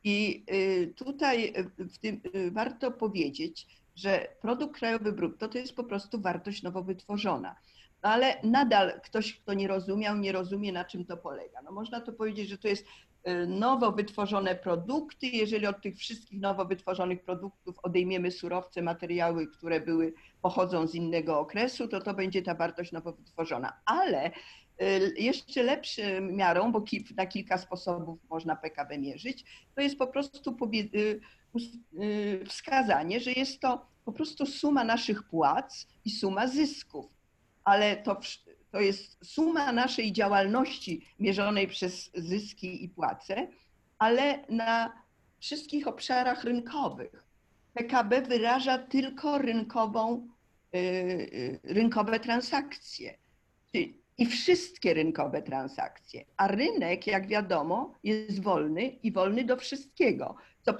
I 0.03 0.45
y, 0.53 0.93
tutaj 0.95 1.53
w 1.77 1.97
tym 1.97 2.21
warto 2.51 2.91
powiedzieć, 2.91 3.67
że 3.95 4.27
produkt 4.41 4.79
krajowy 4.79 5.11
brutto 5.11 5.47
to 5.47 5.57
jest 5.57 5.75
po 5.75 5.83
prostu 5.83 6.21
wartość 6.21 6.63
nowo 6.63 6.83
wytworzona. 6.83 7.55
No 8.03 8.09
ale 8.09 8.35
nadal 8.43 9.01
ktoś, 9.01 9.39
kto 9.39 9.53
nie 9.53 9.67
rozumiał, 9.67 10.17
nie 10.17 10.31
rozumie, 10.31 10.71
na 10.71 10.85
czym 10.85 11.05
to 11.05 11.17
polega. 11.17 11.61
No 11.61 11.71
można 11.71 12.01
to 12.01 12.13
powiedzieć, 12.13 12.49
że 12.49 12.57
to 12.57 12.67
jest 12.67 12.85
Y, 13.27 13.47
nowo 13.47 13.91
wytworzone 13.91 14.55
produkty. 14.55 15.27
Jeżeli 15.27 15.67
od 15.67 15.81
tych 15.81 15.97
wszystkich 15.97 16.41
nowo 16.41 16.65
wytworzonych 16.65 17.23
produktów 17.23 17.79
odejmiemy 17.83 18.31
surowce, 18.31 18.81
materiały, 18.81 19.47
które 19.47 19.81
były, 19.81 20.13
pochodzą 20.41 20.87
z 20.87 20.95
innego 20.95 21.39
okresu, 21.39 21.87
to 21.87 22.01
to 22.01 22.13
będzie 22.13 22.41
ta 22.41 22.55
wartość 22.55 22.91
nowo 22.91 23.13
wytworzona. 23.13 23.73
Ale 23.85 24.31
y, 24.81 25.13
jeszcze 25.17 25.63
lepszą 25.63 26.01
miarą, 26.21 26.71
bo 26.71 26.83
na 27.17 27.25
kilka 27.25 27.57
sposobów 27.57 28.19
można 28.29 28.55
PKB 28.55 28.97
mierzyć, 28.97 29.45
to 29.75 29.81
jest 29.81 29.97
po 29.97 30.07
prostu 30.07 30.57
y, 30.93 32.45
wskazanie, 32.45 33.19
że 33.19 33.31
jest 33.31 33.59
to 33.59 33.85
po 34.05 34.11
prostu 34.11 34.45
suma 34.45 34.83
naszych 34.83 35.23
płac 35.23 35.87
i 36.05 36.09
suma 36.09 36.47
zysków. 36.47 37.22
Ale 37.63 37.97
to 37.97 38.19
to 38.73 38.79
jest 38.79 39.17
suma 39.25 39.71
naszej 39.71 40.11
działalności 40.11 41.05
mierzonej 41.19 41.67
przez 41.67 42.11
zyski 42.15 42.83
i 42.83 42.89
płace, 42.89 43.47
ale 43.97 44.45
na 44.49 45.03
wszystkich 45.39 45.87
obszarach 45.87 46.43
rynkowych. 46.43 47.23
PKB 47.73 48.21
wyraża 48.21 48.77
tylko 48.77 49.37
rynkową, 49.37 50.27
y, 50.75 50.77
y, 50.77 51.59
rynkowe 51.63 52.19
transakcje 52.19 53.17
i 54.17 54.25
wszystkie 54.25 54.93
rynkowe 54.93 55.41
transakcje. 55.41 56.25
A 56.37 56.47
rynek, 56.47 57.07
jak 57.07 57.27
wiadomo, 57.27 57.93
jest 58.03 58.41
wolny 58.41 58.87
i 58.87 59.11
wolny 59.11 59.43
do 59.43 59.57
wszystkiego, 59.57 60.35
co 60.61 60.73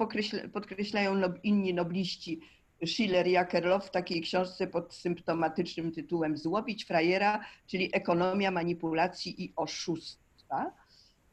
podkreślają 0.54 1.22
inni 1.44 1.74
nobliści 1.74 2.40
Schiller 2.88 3.28
i 3.28 3.38
Akerlof 3.38 3.86
w 3.86 3.92
takiej 3.92 4.22
książce 4.22 4.68
pod 4.68 4.94
symptomatycznym 4.94 5.92
tytułem 5.92 6.38
Złowić 6.38 6.86
frajera, 6.86 7.46
czyli 7.68 7.90
ekonomia 7.94 8.52
manipulacji 8.52 9.44
i 9.44 9.54
oszustwa. 9.56 10.72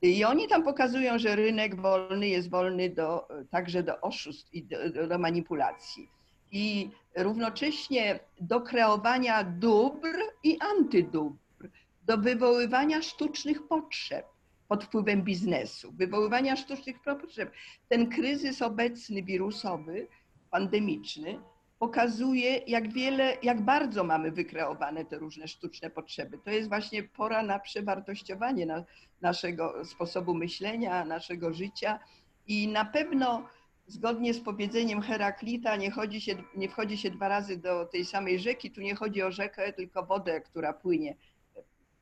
I 0.02 0.24
oni 0.24 0.48
tam 0.48 0.62
pokazują, 0.62 1.18
że 1.18 1.36
rynek 1.36 1.80
wolny 1.80 2.28
jest 2.28 2.50
wolny 2.50 2.90
do, 2.90 3.28
także 3.50 3.82
do 3.82 4.00
oszustw 4.00 4.54
i 4.54 4.62
do, 4.64 5.08
do 5.08 5.18
manipulacji. 5.18 6.08
I 6.52 6.90
równocześnie 7.16 8.20
do 8.40 8.60
kreowania 8.60 9.44
dóbr 9.44 10.16
i 10.44 10.58
antydóbr, 10.60 11.68
do 12.06 12.18
wywoływania 12.18 13.02
sztucznych 13.02 13.68
potrzeb 13.68 14.26
pod 14.68 14.84
wpływem 14.84 15.22
biznesu, 15.22 15.92
wywoływania 15.92 16.56
sztucznych 16.56 17.02
potrzeb. 17.02 17.52
Ten 17.88 18.10
kryzys 18.10 18.62
obecny 18.62 19.22
wirusowy 19.22 20.08
pandemiczny 20.50 21.40
pokazuje, 21.78 22.56
jak 22.56 22.92
wiele, 22.92 23.36
jak 23.42 23.60
bardzo 23.60 24.04
mamy 24.04 24.30
wykreowane 24.30 25.04
te 25.04 25.18
różne 25.18 25.48
sztuczne 25.48 25.90
potrzeby. 25.90 26.38
To 26.38 26.50
jest 26.50 26.68
właśnie 26.68 27.02
pora 27.02 27.42
na 27.42 27.58
przewartościowanie 27.58 28.66
na, 28.66 28.84
naszego 29.20 29.84
sposobu 29.84 30.34
myślenia, 30.34 31.04
naszego 31.04 31.52
życia 31.52 31.98
i 32.46 32.68
na 32.68 32.84
pewno 32.84 33.48
zgodnie 33.86 34.34
z 34.34 34.40
powiedzeniem 34.40 35.02
Heraklita 35.02 35.76
nie, 35.76 35.90
chodzi 35.90 36.20
się, 36.20 36.34
nie 36.56 36.68
wchodzi 36.68 36.98
się 36.98 37.10
dwa 37.10 37.28
razy 37.28 37.56
do 37.56 37.84
tej 37.84 38.04
samej 38.04 38.38
rzeki, 38.38 38.70
tu 38.70 38.80
nie 38.80 38.94
chodzi 38.94 39.22
o 39.22 39.32
rzekę, 39.32 39.72
tylko 39.72 40.06
wodę, 40.06 40.40
która 40.40 40.72
płynie, 40.72 41.16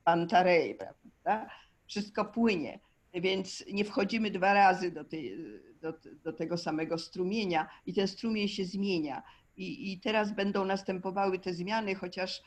Pantarej, 0.05 0.75
prawda? 0.75 1.51
Wszystko 1.87 2.25
płynie, 2.25 2.81
więc 3.15 3.65
nie 3.73 3.85
wchodzimy 3.85 4.31
dwa 4.31 4.55
razy 4.55 4.91
do 4.91 5.05
tej, 5.05 5.39
do, 5.83 5.95
do 6.25 6.33
tego 6.33 6.57
samego 6.57 6.99
strumienia 6.99 7.69
i 7.87 7.95
ten 7.95 8.09
strumień 8.09 8.49
się 8.49 8.65
zmienia. 8.65 9.23
I, 9.57 9.93
I 9.93 10.01
teraz 10.01 10.35
będą 10.35 10.65
następowały 10.65 11.39
te 11.39 11.55
zmiany, 11.55 11.95
chociaż 11.95 12.43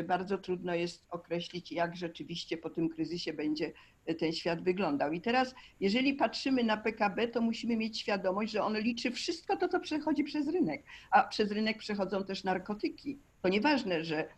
y, 0.00 0.04
bardzo 0.04 0.38
trudno 0.38 0.74
jest 0.74 1.06
określić, 1.10 1.72
jak 1.72 1.96
rzeczywiście 1.96 2.56
po 2.56 2.70
tym 2.70 2.88
kryzysie 2.88 3.32
będzie 3.32 3.72
ten 4.18 4.32
świat 4.32 4.62
wyglądał. 4.62 5.12
I 5.12 5.20
teraz, 5.20 5.54
jeżeli 5.80 6.14
patrzymy 6.14 6.64
na 6.64 6.76
PKB, 6.76 7.28
to 7.28 7.40
musimy 7.40 7.76
mieć 7.76 8.00
świadomość, 8.00 8.52
że 8.52 8.62
on 8.62 8.78
liczy 8.78 9.10
wszystko 9.10 9.56
to, 9.56 9.68
co 9.68 9.80
przechodzi 9.80 10.24
przez 10.24 10.48
rynek, 10.48 10.84
a 11.10 11.22
przez 11.22 11.52
rynek 11.52 11.78
przechodzą 11.78 12.24
też 12.24 12.44
narkotyki. 12.44 13.18
To 13.42 13.48
nieważne, 13.48 14.04
że 14.04 14.28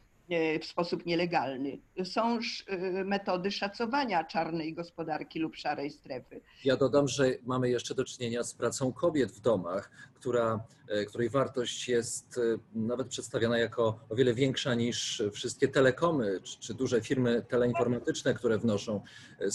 w 0.60 0.64
sposób 0.64 1.06
nielegalny. 1.06 1.78
Są 2.04 2.38
e, 2.66 3.04
metody 3.04 3.50
szacowania 3.50 4.24
czarnej 4.24 4.74
gospodarki 4.74 5.38
lub 5.38 5.56
szarej 5.56 5.90
strefy. 5.90 6.40
Ja 6.64 6.76
dodam, 6.76 7.08
że 7.08 7.30
mamy 7.42 7.70
jeszcze 7.70 7.94
do 7.94 8.04
czynienia 8.04 8.42
z 8.42 8.54
pracą 8.54 8.92
kobiet 8.92 9.32
w 9.32 9.40
domach, 9.40 9.90
która, 10.14 10.64
e, 10.88 11.04
której 11.04 11.28
wartość 11.28 11.88
jest 11.88 12.38
e, 12.38 12.58
nawet 12.74 13.08
przedstawiana 13.08 13.58
jako 13.58 14.00
o 14.08 14.14
wiele 14.14 14.34
większa 14.34 14.74
niż 14.74 15.22
wszystkie 15.32 15.68
telekomy 15.68 16.40
czy, 16.42 16.60
czy 16.60 16.74
duże 16.74 17.00
firmy 17.00 17.42
teleinformatyczne, 17.48 18.34
które 18.34 18.58
wnoszą 18.58 19.02
e, 19.40 19.50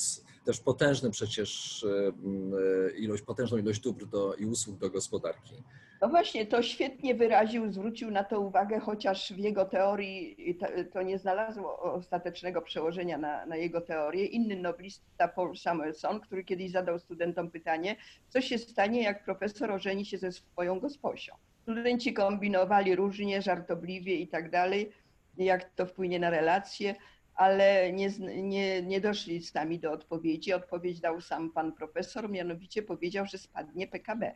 też 0.45 0.59
potężny 0.59 1.11
przecież 1.11 1.83
e, 1.83 2.07
e, 2.87 2.91
ilość, 2.97 3.23
potężną 3.23 3.57
ilość 3.57 3.79
dóbr 3.79 4.05
do, 4.05 4.35
i 4.35 4.45
usług 4.45 4.77
do 4.77 4.89
gospodarki. 4.89 5.63
No 6.01 6.09
właśnie, 6.09 6.45
to 6.45 6.61
świetnie 6.61 7.15
wyraził, 7.15 7.71
zwrócił 7.71 8.11
na 8.11 8.23
to 8.23 8.39
uwagę, 8.39 8.79
chociaż 8.79 9.33
w 9.33 9.37
jego 9.37 9.65
teorii 9.65 10.57
to, 10.93 11.01
nie 11.01 11.19
znalazło 11.19 11.81
ostatecznego 11.81 12.61
przełożenia 12.61 13.17
na, 13.17 13.45
na 13.45 13.55
jego 13.55 13.81
teorię. 13.81 14.25
Inny 14.25 14.55
noblista 14.55 15.27
Paul 15.27 15.57
Samuelson, 15.57 16.19
który 16.19 16.43
kiedyś 16.43 16.71
zadał 16.71 16.99
studentom 16.99 17.51
pytanie, 17.51 17.95
co 18.29 18.41
się 18.41 18.57
stanie, 18.57 19.03
jak 19.03 19.23
profesor 19.23 19.71
ożeni 19.71 20.05
się 20.05 20.17
ze 20.17 20.31
swoją 20.31 20.79
gosposią. 20.79 21.35
Studenci 21.61 22.13
kombinowali 22.13 22.95
różnie, 22.95 23.41
żartobliwie 23.41 24.15
i 24.15 24.27
tak 24.27 24.49
dalej, 24.49 24.91
jak 25.37 25.69
to 25.69 25.85
wpłynie 25.85 26.19
na 26.19 26.29
relacje, 26.29 26.95
ale 27.35 27.93
nie, 27.93 28.09
nie, 28.43 28.81
nie 28.81 29.01
doszli 29.01 29.43
z 29.43 29.53
nami 29.53 29.79
do 29.79 29.91
odpowiedzi. 29.91 30.53
Odpowiedź 30.53 30.99
dał 30.99 31.21
sam 31.21 31.51
pan 31.51 31.71
profesor, 31.71 32.29
mianowicie 32.29 32.83
powiedział, 32.83 33.25
że 33.25 33.37
spadnie 33.37 33.87
PKB 33.87 34.35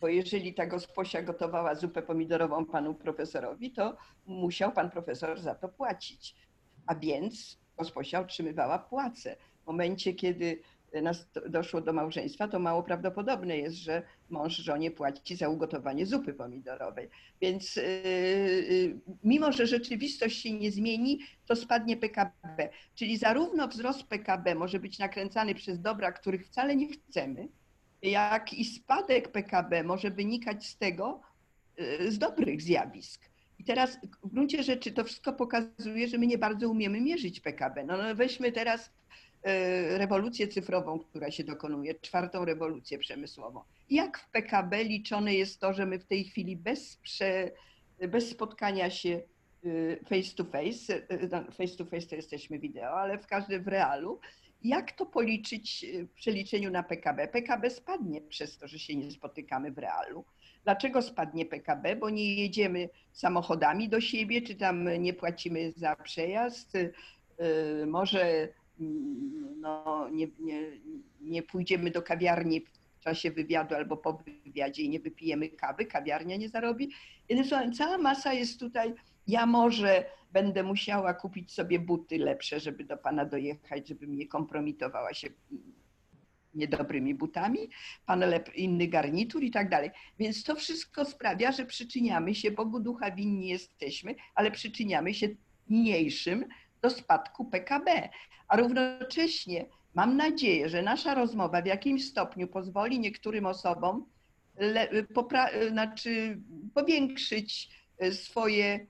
bo 0.00 0.08
jeżeli 0.08 0.54
ta 0.54 0.66
gosposia 0.66 1.22
gotowała 1.22 1.74
zupę 1.74 2.02
pomidorową 2.02 2.64
panu 2.64 2.94
profesorowi, 2.94 3.72
to 3.72 3.96
musiał 4.26 4.72
pan 4.72 4.90
profesor 4.90 5.40
za 5.40 5.54
to 5.54 5.68
płacić. 5.68 6.34
A 6.86 6.94
więc 6.94 7.58
gosposia 7.76 8.20
otrzymywała 8.20 8.78
płacę. 8.78 9.36
W 9.62 9.66
momencie, 9.66 10.14
kiedy 10.14 10.62
nas 11.02 11.28
doszło 11.48 11.80
do 11.80 11.92
małżeństwa, 11.92 12.48
to 12.48 12.58
mało 12.58 12.82
prawdopodobne 12.82 13.58
jest, 13.58 13.76
że 13.76 14.02
mąż 14.30 14.56
żonie 14.56 14.90
płaci 14.90 15.36
za 15.36 15.48
ugotowanie 15.48 16.06
zupy 16.06 16.34
pomidorowej. 16.34 17.08
Więc 17.40 17.76
yy, 17.76 19.00
mimo, 19.24 19.52
że 19.52 19.66
rzeczywistość 19.66 20.42
się 20.42 20.52
nie 20.52 20.70
zmieni, 20.70 21.20
to 21.46 21.56
spadnie 21.56 21.96
PKB. 21.96 22.68
Czyli 22.94 23.16
zarówno 23.16 23.68
wzrost 23.68 24.02
PKB 24.02 24.54
może 24.54 24.78
być 24.78 24.98
nakręcany 24.98 25.54
przez 25.54 25.80
dobra, 25.80 26.12
których 26.12 26.46
wcale 26.46 26.76
nie 26.76 26.88
chcemy, 26.88 27.48
jak 28.02 28.52
i 28.52 28.64
spadek 28.64 29.28
PKB 29.28 29.84
może 29.84 30.10
wynikać 30.10 30.66
z 30.66 30.76
tego, 30.76 31.20
y, 31.80 32.12
z 32.12 32.18
dobrych 32.18 32.62
zjawisk. 32.62 33.28
I 33.58 33.64
teraz 33.64 33.98
w 34.24 34.28
gruncie 34.28 34.62
rzeczy 34.62 34.92
to 34.92 35.04
wszystko 35.04 35.32
pokazuje, 35.32 36.08
że 36.08 36.18
my 36.18 36.26
nie 36.26 36.38
bardzo 36.38 36.68
umiemy 36.68 37.00
mierzyć 37.00 37.40
PKB. 37.40 37.84
No, 37.84 37.96
no 37.96 38.14
weźmy 38.14 38.52
teraz 38.52 38.86
y, 38.86 39.98
rewolucję 39.98 40.48
cyfrową, 40.48 40.98
która 40.98 41.30
się 41.30 41.44
dokonuje, 41.44 41.94
czwartą 41.94 42.44
rewolucję 42.44 42.98
przemysłową. 42.98 43.60
Jak 43.90 44.18
w 44.18 44.30
PKB 44.30 44.84
liczone 44.84 45.34
jest 45.34 45.60
to, 45.60 45.72
że 45.72 45.86
my 45.86 45.98
w 45.98 46.04
tej 46.04 46.24
chwili 46.24 46.56
bez, 46.56 46.96
prze, 46.96 47.50
bez 48.08 48.30
spotkania 48.30 48.90
się 48.90 49.22
y, 49.64 50.00
face 50.08 50.34
to 50.36 50.44
face, 50.44 51.02
no, 51.30 51.44
face 51.52 51.76
to 51.76 51.84
face 51.84 52.06
to 52.06 52.16
jesteśmy 52.16 52.58
wideo, 52.58 53.00
ale 53.00 53.18
w 53.18 53.26
każdym 53.26 53.62
w 53.62 53.68
realu, 53.68 54.20
jak 54.62 54.92
to 54.92 55.06
policzyć 55.06 55.86
w 56.08 56.14
przeliczeniu 56.14 56.70
na 56.70 56.82
PKB? 56.82 57.28
PKB 57.28 57.70
spadnie 57.70 58.20
przez 58.20 58.58
to, 58.58 58.68
że 58.68 58.78
się 58.78 58.96
nie 58.96 59.10
spotykamy 59.10 59.72
w 59.72 59.78
realu. 59.78 60.24
Dlaczego 60.64 61.02
spadnie 61.02 61.46
PKB? 61.46 61.96
Bo 61.96 62.10
nie 62.10 62.34
jedziemy 62.34 62.88
samochodami 63.12 63.88
do 63.88 64.00
siebie, 64.00 64.42
czy 64.42 64.54
tam 64.54 65.02
nie 65.02 65.14
płacimy 65.14 65.72
za 65.76 65.96
przejazd, 65.96 66.74
yy, 66.74 67.86
może 67.86 68.48
mm, 68.80 69.60
no, 69.60 70.08
nie, 70.12 70.28
nie, 70.38 70.62
nie 71.20 71.42
pójdziemy 71.42 71.90
do 71.90 72.02
kawiarni 72.02 72.60
w 72.60 73.00
czasie 73.00 73.30
wywiadu 73.30 73.74
albo 73.74 73.96
po 73.96 74.22
wywiadzie 74.44 74.82
i 74.82 74.88
nie 74.88 75.00
wypijemy 75.00 75.48
kawy, 75.48 75.86
kawiarnia 75.86 76.36
nie 76.36 76.48
zarobi. 76.48 76.90
Cała 77.74 77.98
masa 77.98 78.32
jest 78.32 78.60
tutaj 78.60 78.94
ja 79.28 79.46
może 79.46 80.04
będę 80.32 80.62
musiała 80.62 81.14
kupić 81.14 81.52
sobie 81.52 81.78
buty 81.78 82.18
lepsze, 82.18 82.60
żeby 82.60 82.84
do 82.84 82.96
pana 82.96 83.24
dojechać, 83.24 83.88
żeby 83.88 84.06
mnie 84.06 84.26
kompromitowała 84.26 85.14
się 85.14 85.28
niedobrymi 86.54 87.14
butami, 87.14 87.58
pan 88.06 88.20
lep, 88.20 88.54
inny 88.54 88.88
garnitur 88.88 89.42
i 89.42 89.50
tak 89.50 89.68
dalej. 89.68 89.90
Więc 90.18 90.44
to 90.44 90.54
wszystko 90.54 91.04
sprawia, 91.04 91.52
że 91.52 91.66
przyczyniamy 91.66 92.34
się, 92.34 92.50
Bogu 92.50 92.80
ducha 92.80 93.10
winni 93.10 93.48
jesteśmy, 93.48 94.14
ale 94.34 94.50
przyczyniamy 94.50 95.14
się 95.14 95.28
mniejszym 95.68 96.44
do 96.82 96.90
spadku 96.90 97.44
PKB. 97.44 98.08
A 98.48 98.56
równocześnie 98.56 99.66
mam 99.94 100.16
nadzieję, 100.16 100.68
że 100.68 100.82
nasza 100.82 101.14
rozmowa 101.14 101.62
w 101.62 101.66
jakimś 101.66 102.04
stopniu 102.04 102.48
pozwoli 102.48 103.00
niektórym 103.00 103.46
osobom 103.46 104.06
le, 104.56 104.88
popra- 105.02 105.70
znaczy 105.70 106.40
powiększyć 106.74 107.70
swoje 108.12 108.86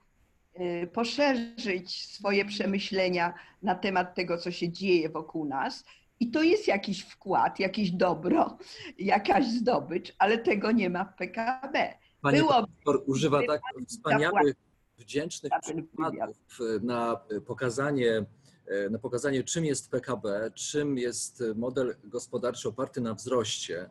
poszerzyć 0.93 2.03
swoje 2.05 2.45
przemyślenia 2.45 3.35
na 3.63 3.75
temat 3.75 4.15
tego, 4.15 4.39
co 4.39 4.51
się 4.51 4.73
dzieje 4.73 5.09
wokół 5.09 5.45
nas. 5.45 5.85
I 6.21 6.31
to 6.31 6.43
jest 6.43 6.69
jakiś 6.69 7.03
wkład, 7.03 7.61
jakieś 7.61 7.91
dobro, 7.91 8.59
jakaś 8.99 9.47
zdobycz, 9.47 10.15
ale 10.19 10.39
tego 10.39 10.73
nie 10.73 10.91
ma 10.91 11.05
w 11.05 11.17
PKB. 11.17 11.95
Pani 12.21 12.39
Było- 12.39 12.67
profesor 12.85 13.03
używa 13.07 13.43
tak 13.47 13.61
wspaniałych, 13.89 14.55
wdzięcznych 14.99 15.53
przykładów 15.63 16.37
na 16.83 17.21
pokazanie, 17.47 18.25
na 18.91 18.99
pokazanie, 18.99 19.45
czym 19.45 19.65
jest 19.65 19.91
PKB, 19.91 20.51
czym 20.55 20.99
jest 20.99 21.43
model 21.57 21.97
gospodarczy 22.05 22.69
oparty 22.69 23.01
na 23.01 23.15
wzroście. 23.15 23.91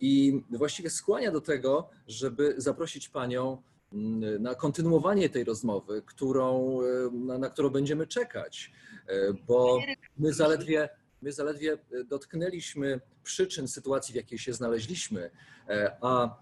I 0.00 0.42
właściwie 0.50 0.90
skłania 0.90 1.30
do 1.30 1.40
tego, 1.40 1.90
żeby 2.06 2.54
zaprosić 2.56 3.08
Panią 3.08 3.62
na 4.40 4.54
kontynuowanie 4.54 5.28
tej 5.28 5.44
rozmowy, 5.44 6.02
którą, 6.06 6.78
na, 7.12 7.38
na 7.38 7.50
którą 7.50 7.70
będziemy 7.70 8.06
czekać, 8.06 8.72
bo 9.46 9.80
my 10.18 10.32
zaledwie, 10.32 10.88
my 11.22 11.32
zaledwie 11.32 11.78
dotknęliśmy 12.08 13.00
przyczyn 13.24 13.68
sytuacji, 13.68 14.12
w 14.12 14.16
jakiej 14.16 14.38
się 14.38 14.52
znaleźliśmy, 14.52 15.30
a 16.00 16.38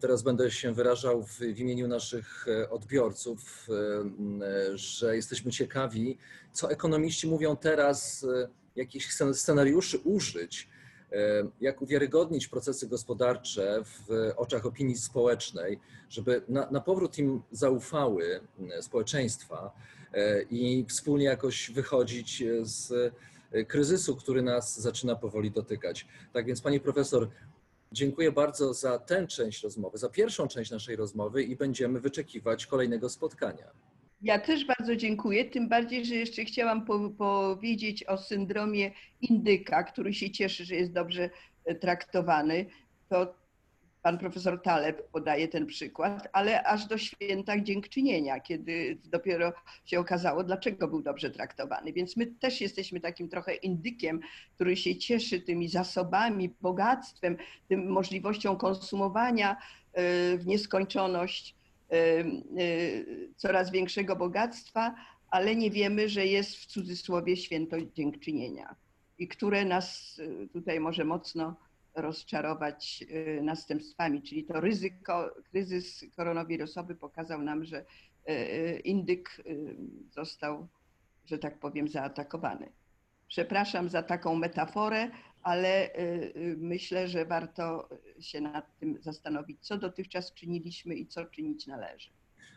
teraz 0.00 0.22
będę 0.22 0.50
się 0.50 0.74
wyrażał 0.74 1.22
w, 1.22 1.38
w 1.38 1.58
imieniu 1.58 1.88
naszych 1.88 2.46
odbiorców, 2.70 3.68
że 4.74 5.16
jesteśmy 5.16 5.50
ciekawi, 5.50 6.18
co 6.52 6.70
ekonomiści 6.70 7.26
mówią 7.26 7.56
teraz, 7.56 8.26
jakich 8.76 9.14
scenariuszy 9.32 9.98
użyć, 9.98 10.68
jak 11.60 11.82
uwiarygodnić 11.82 12.48
procesy 12.48 12.88
gospodarcze 12.88 13.82
w 13.84 14.32
oczach 14.36 14.66
opinii 14.66 14.96
społecznej, 14.96 15.80
żeby 16.10 16.42
na, 16.48 16.70
na, 16.70 16.80
powrót 16.80 17.18
im 17.18 17.42
zaufały 17.52 18.40
społeczeństwa 18.80 19.72
i 20.50 20.84
wspólnie 20.88 21.24
jakoś 21.24 21.70
wychodzić 21.70 22.42
z 22.62 23.12
kryzysu, 23.68 24.16
który 24.16 24.42
nas 24.42 24.80
zaczyna 24.80 25.16
powoli 25.16 25.50
dotykać. 25.50 26.06
Tak 26.32 26.46
więc, 26.46 26.60
pani 26.60 26.80
profesor, 26.80 27.28
dziękuję 27.92 28.32
bardzo 28.32 28.74
za 28.74 28.98
tę 28.98 29.26
część 29.26 29.62
rozmowy, 29.62 29.98
za 29.98 30.08
pierwszą 30.08 30.48
część 30.48 30.70
naszej 30.70 30.96
rozmowy 30.96 31.42
i 31.42 31.56
będziemy 31.56 32.00
wyczekiwać 32.00 32.66
kolejnego 32.66 33.08
spotkania. 33.08 33.70
Ja 34.24 34.38
też 34.38 34.64
bardzo 34.64 34.96
dziękuję, 34.96 35.44
tym 35.44 35.68
bardziej, 35.68 36.04
że 36.04 36.14
jeszcze 36.14 36.44
chciałam 36.44 36.84
po, 36.84 37.10
powiedzieć 37.10 38.04
o 38.04 38.18
syndromie 38.18 38.90
indyka, 39.20 39.82
który 39.82 40.14
się 40.14 40.30
cieszy, 40.30 40.64
że 40.64 40.74
jest 40.74 40.92
dobrze 40.92 41.30
traktowany. 41.80 42.66
To 43.08 43.34
pan 44.02 44.18
profesor 44.18 44.62
Taleb 44.62 45.10
podaje 45.10 45.48
ten 45.48 45.66
przykład, 45.66 46.28
ale 46.32 46.62
aż 46.62 46.86
do 46.86 46.98
święta 46.98 47.60
dziękczynienia, 47.60 48.40
kiedy 48.40 48.98
dopiero 49.04 49.52
się 49.84 50.00
okazało, 50.00 50.44
dlaczego 50.44 50.88
był 50.88 51.02
dobrze 51.02 51.30
traktowany. 51.30 51.92
Więc 51.92 52.16
my 52.16 52.26
też 52.26 52.60
jesteśmy 52.60 53.00
takim 53.00 53.28
trochę 53.28 53.54
indykiem, 53.54 54.20
który 54.54 54.76
się 54.76 54.96
cieszy 54.96 55.40
tymi 55.40 55.68
zasobami, 55.68 56.54
bogactwem, 56.60 57.36
tym 57.68 57.88
możliwością 57.88 58.56
konsumowania 58.56 59.56
w 60.38 60.42
nieskończoność 60.46 61.54
coraz 63.36 63.70
większego 63.70 64.16
bogactwa, 64.16 64.94
ale 65.30 65.56
nie 65.56 65.70
wiemy, 65.70 66.08
że 66.08 66.26
jest 66.26 66.56
w 66.56 66.66
cudzysłowie 66.66 67.36
święto 67.36 67.76
dziękczynienia 67.94 68.74
i 69.18 69.28
które 69.28 69.64
nas 69.64 70.20
tutaj 70.52 70.80
może 70.80 71.04
mocno 71.04 71.56
rozczarować 71.94 73.04
następstwami, 73.42 74.22
czyli 74.22 74.44
to 74.44 74.60
ryzyko, 74.60 75.34
kryzys 75.50 76.04
koronawirusowy 76.16 76.94
pokazał 76.94 77.42
nam, 77.42 77.64
że 77.64 77.84
indyk 78.84 79.42
został, 80.10 80.68
że 81.24 81.38
tak 81.38 81.58
powiem, 81.58 81.88
zaatakowany. 81.88 82.72
Przepraszam 83.34 83.88
za 83.88 84.02
taką 84.02 84.34
metaforę, 84.34 85.10
ale 85.42 85.90
myślę, 86.56 87.08
że 87.08 87.26
warto 87.26 87.88
się 88.20 88.40
nad 88.40 88.78
tym 88.78 88.98
zastanowić, 89.00 89.66
co 89.66 89.78
dotychczas 89.78 90.34
czyniliśmy 90.34 90.94
i 90.94 91.06
co 91.06 91.24
czynić 91.24 91.66
należy. 91.66 92.10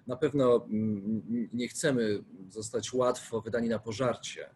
Na 0.08 0.16
pewno 0.16 0.66
mm, 0.66 1.50
nie 1.54 1.68
chcemy 1.68 2.24
zostać 2.50 2.94
łatwo 2.94 3.42
wydani 3.42 3.70
na 3.70 3.80
pożarcie. 3.80 4.50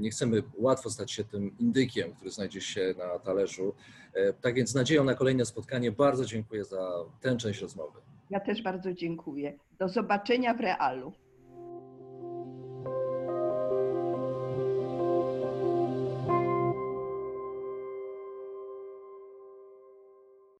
Nie 0.00 0.10
chcemy 0.10 0.42
łatwo 0.54 0.90
stać 0.90 1.12
się 1.12 1.24
tym 1.24 1.58
indykiem, 1.58 2.14
który 2.14 2.30
znajdzie 2.30 2.60
się 2.60 2.94
na 2.98 3.18
talerzu. 3.18 3.74
E, 4.14 4.32
Tak 4.32 4.54
więc 4.54 4.70
z 4.70 4.74
nadzieją 4.74 5.04
na 5.04 5.14
kolejne 5.14 5.44
spotkanie 5.44 5.92
bardzo 5.92 6.24
dziękuję 6.24 6.64
za 6.64 7.04
tę 7.20 7.36
część 7.36 7.60
rozmowy. 7.60 8.00
Ja 8.30 8.40
też 8.40 8.62
bardzo 8.62 8.92
dziękuję. 8.92 9.58
Do 9.78 9.88
zobaczenia 9.88 10.54
w 10.54 10.60
realu. 10.60 11.12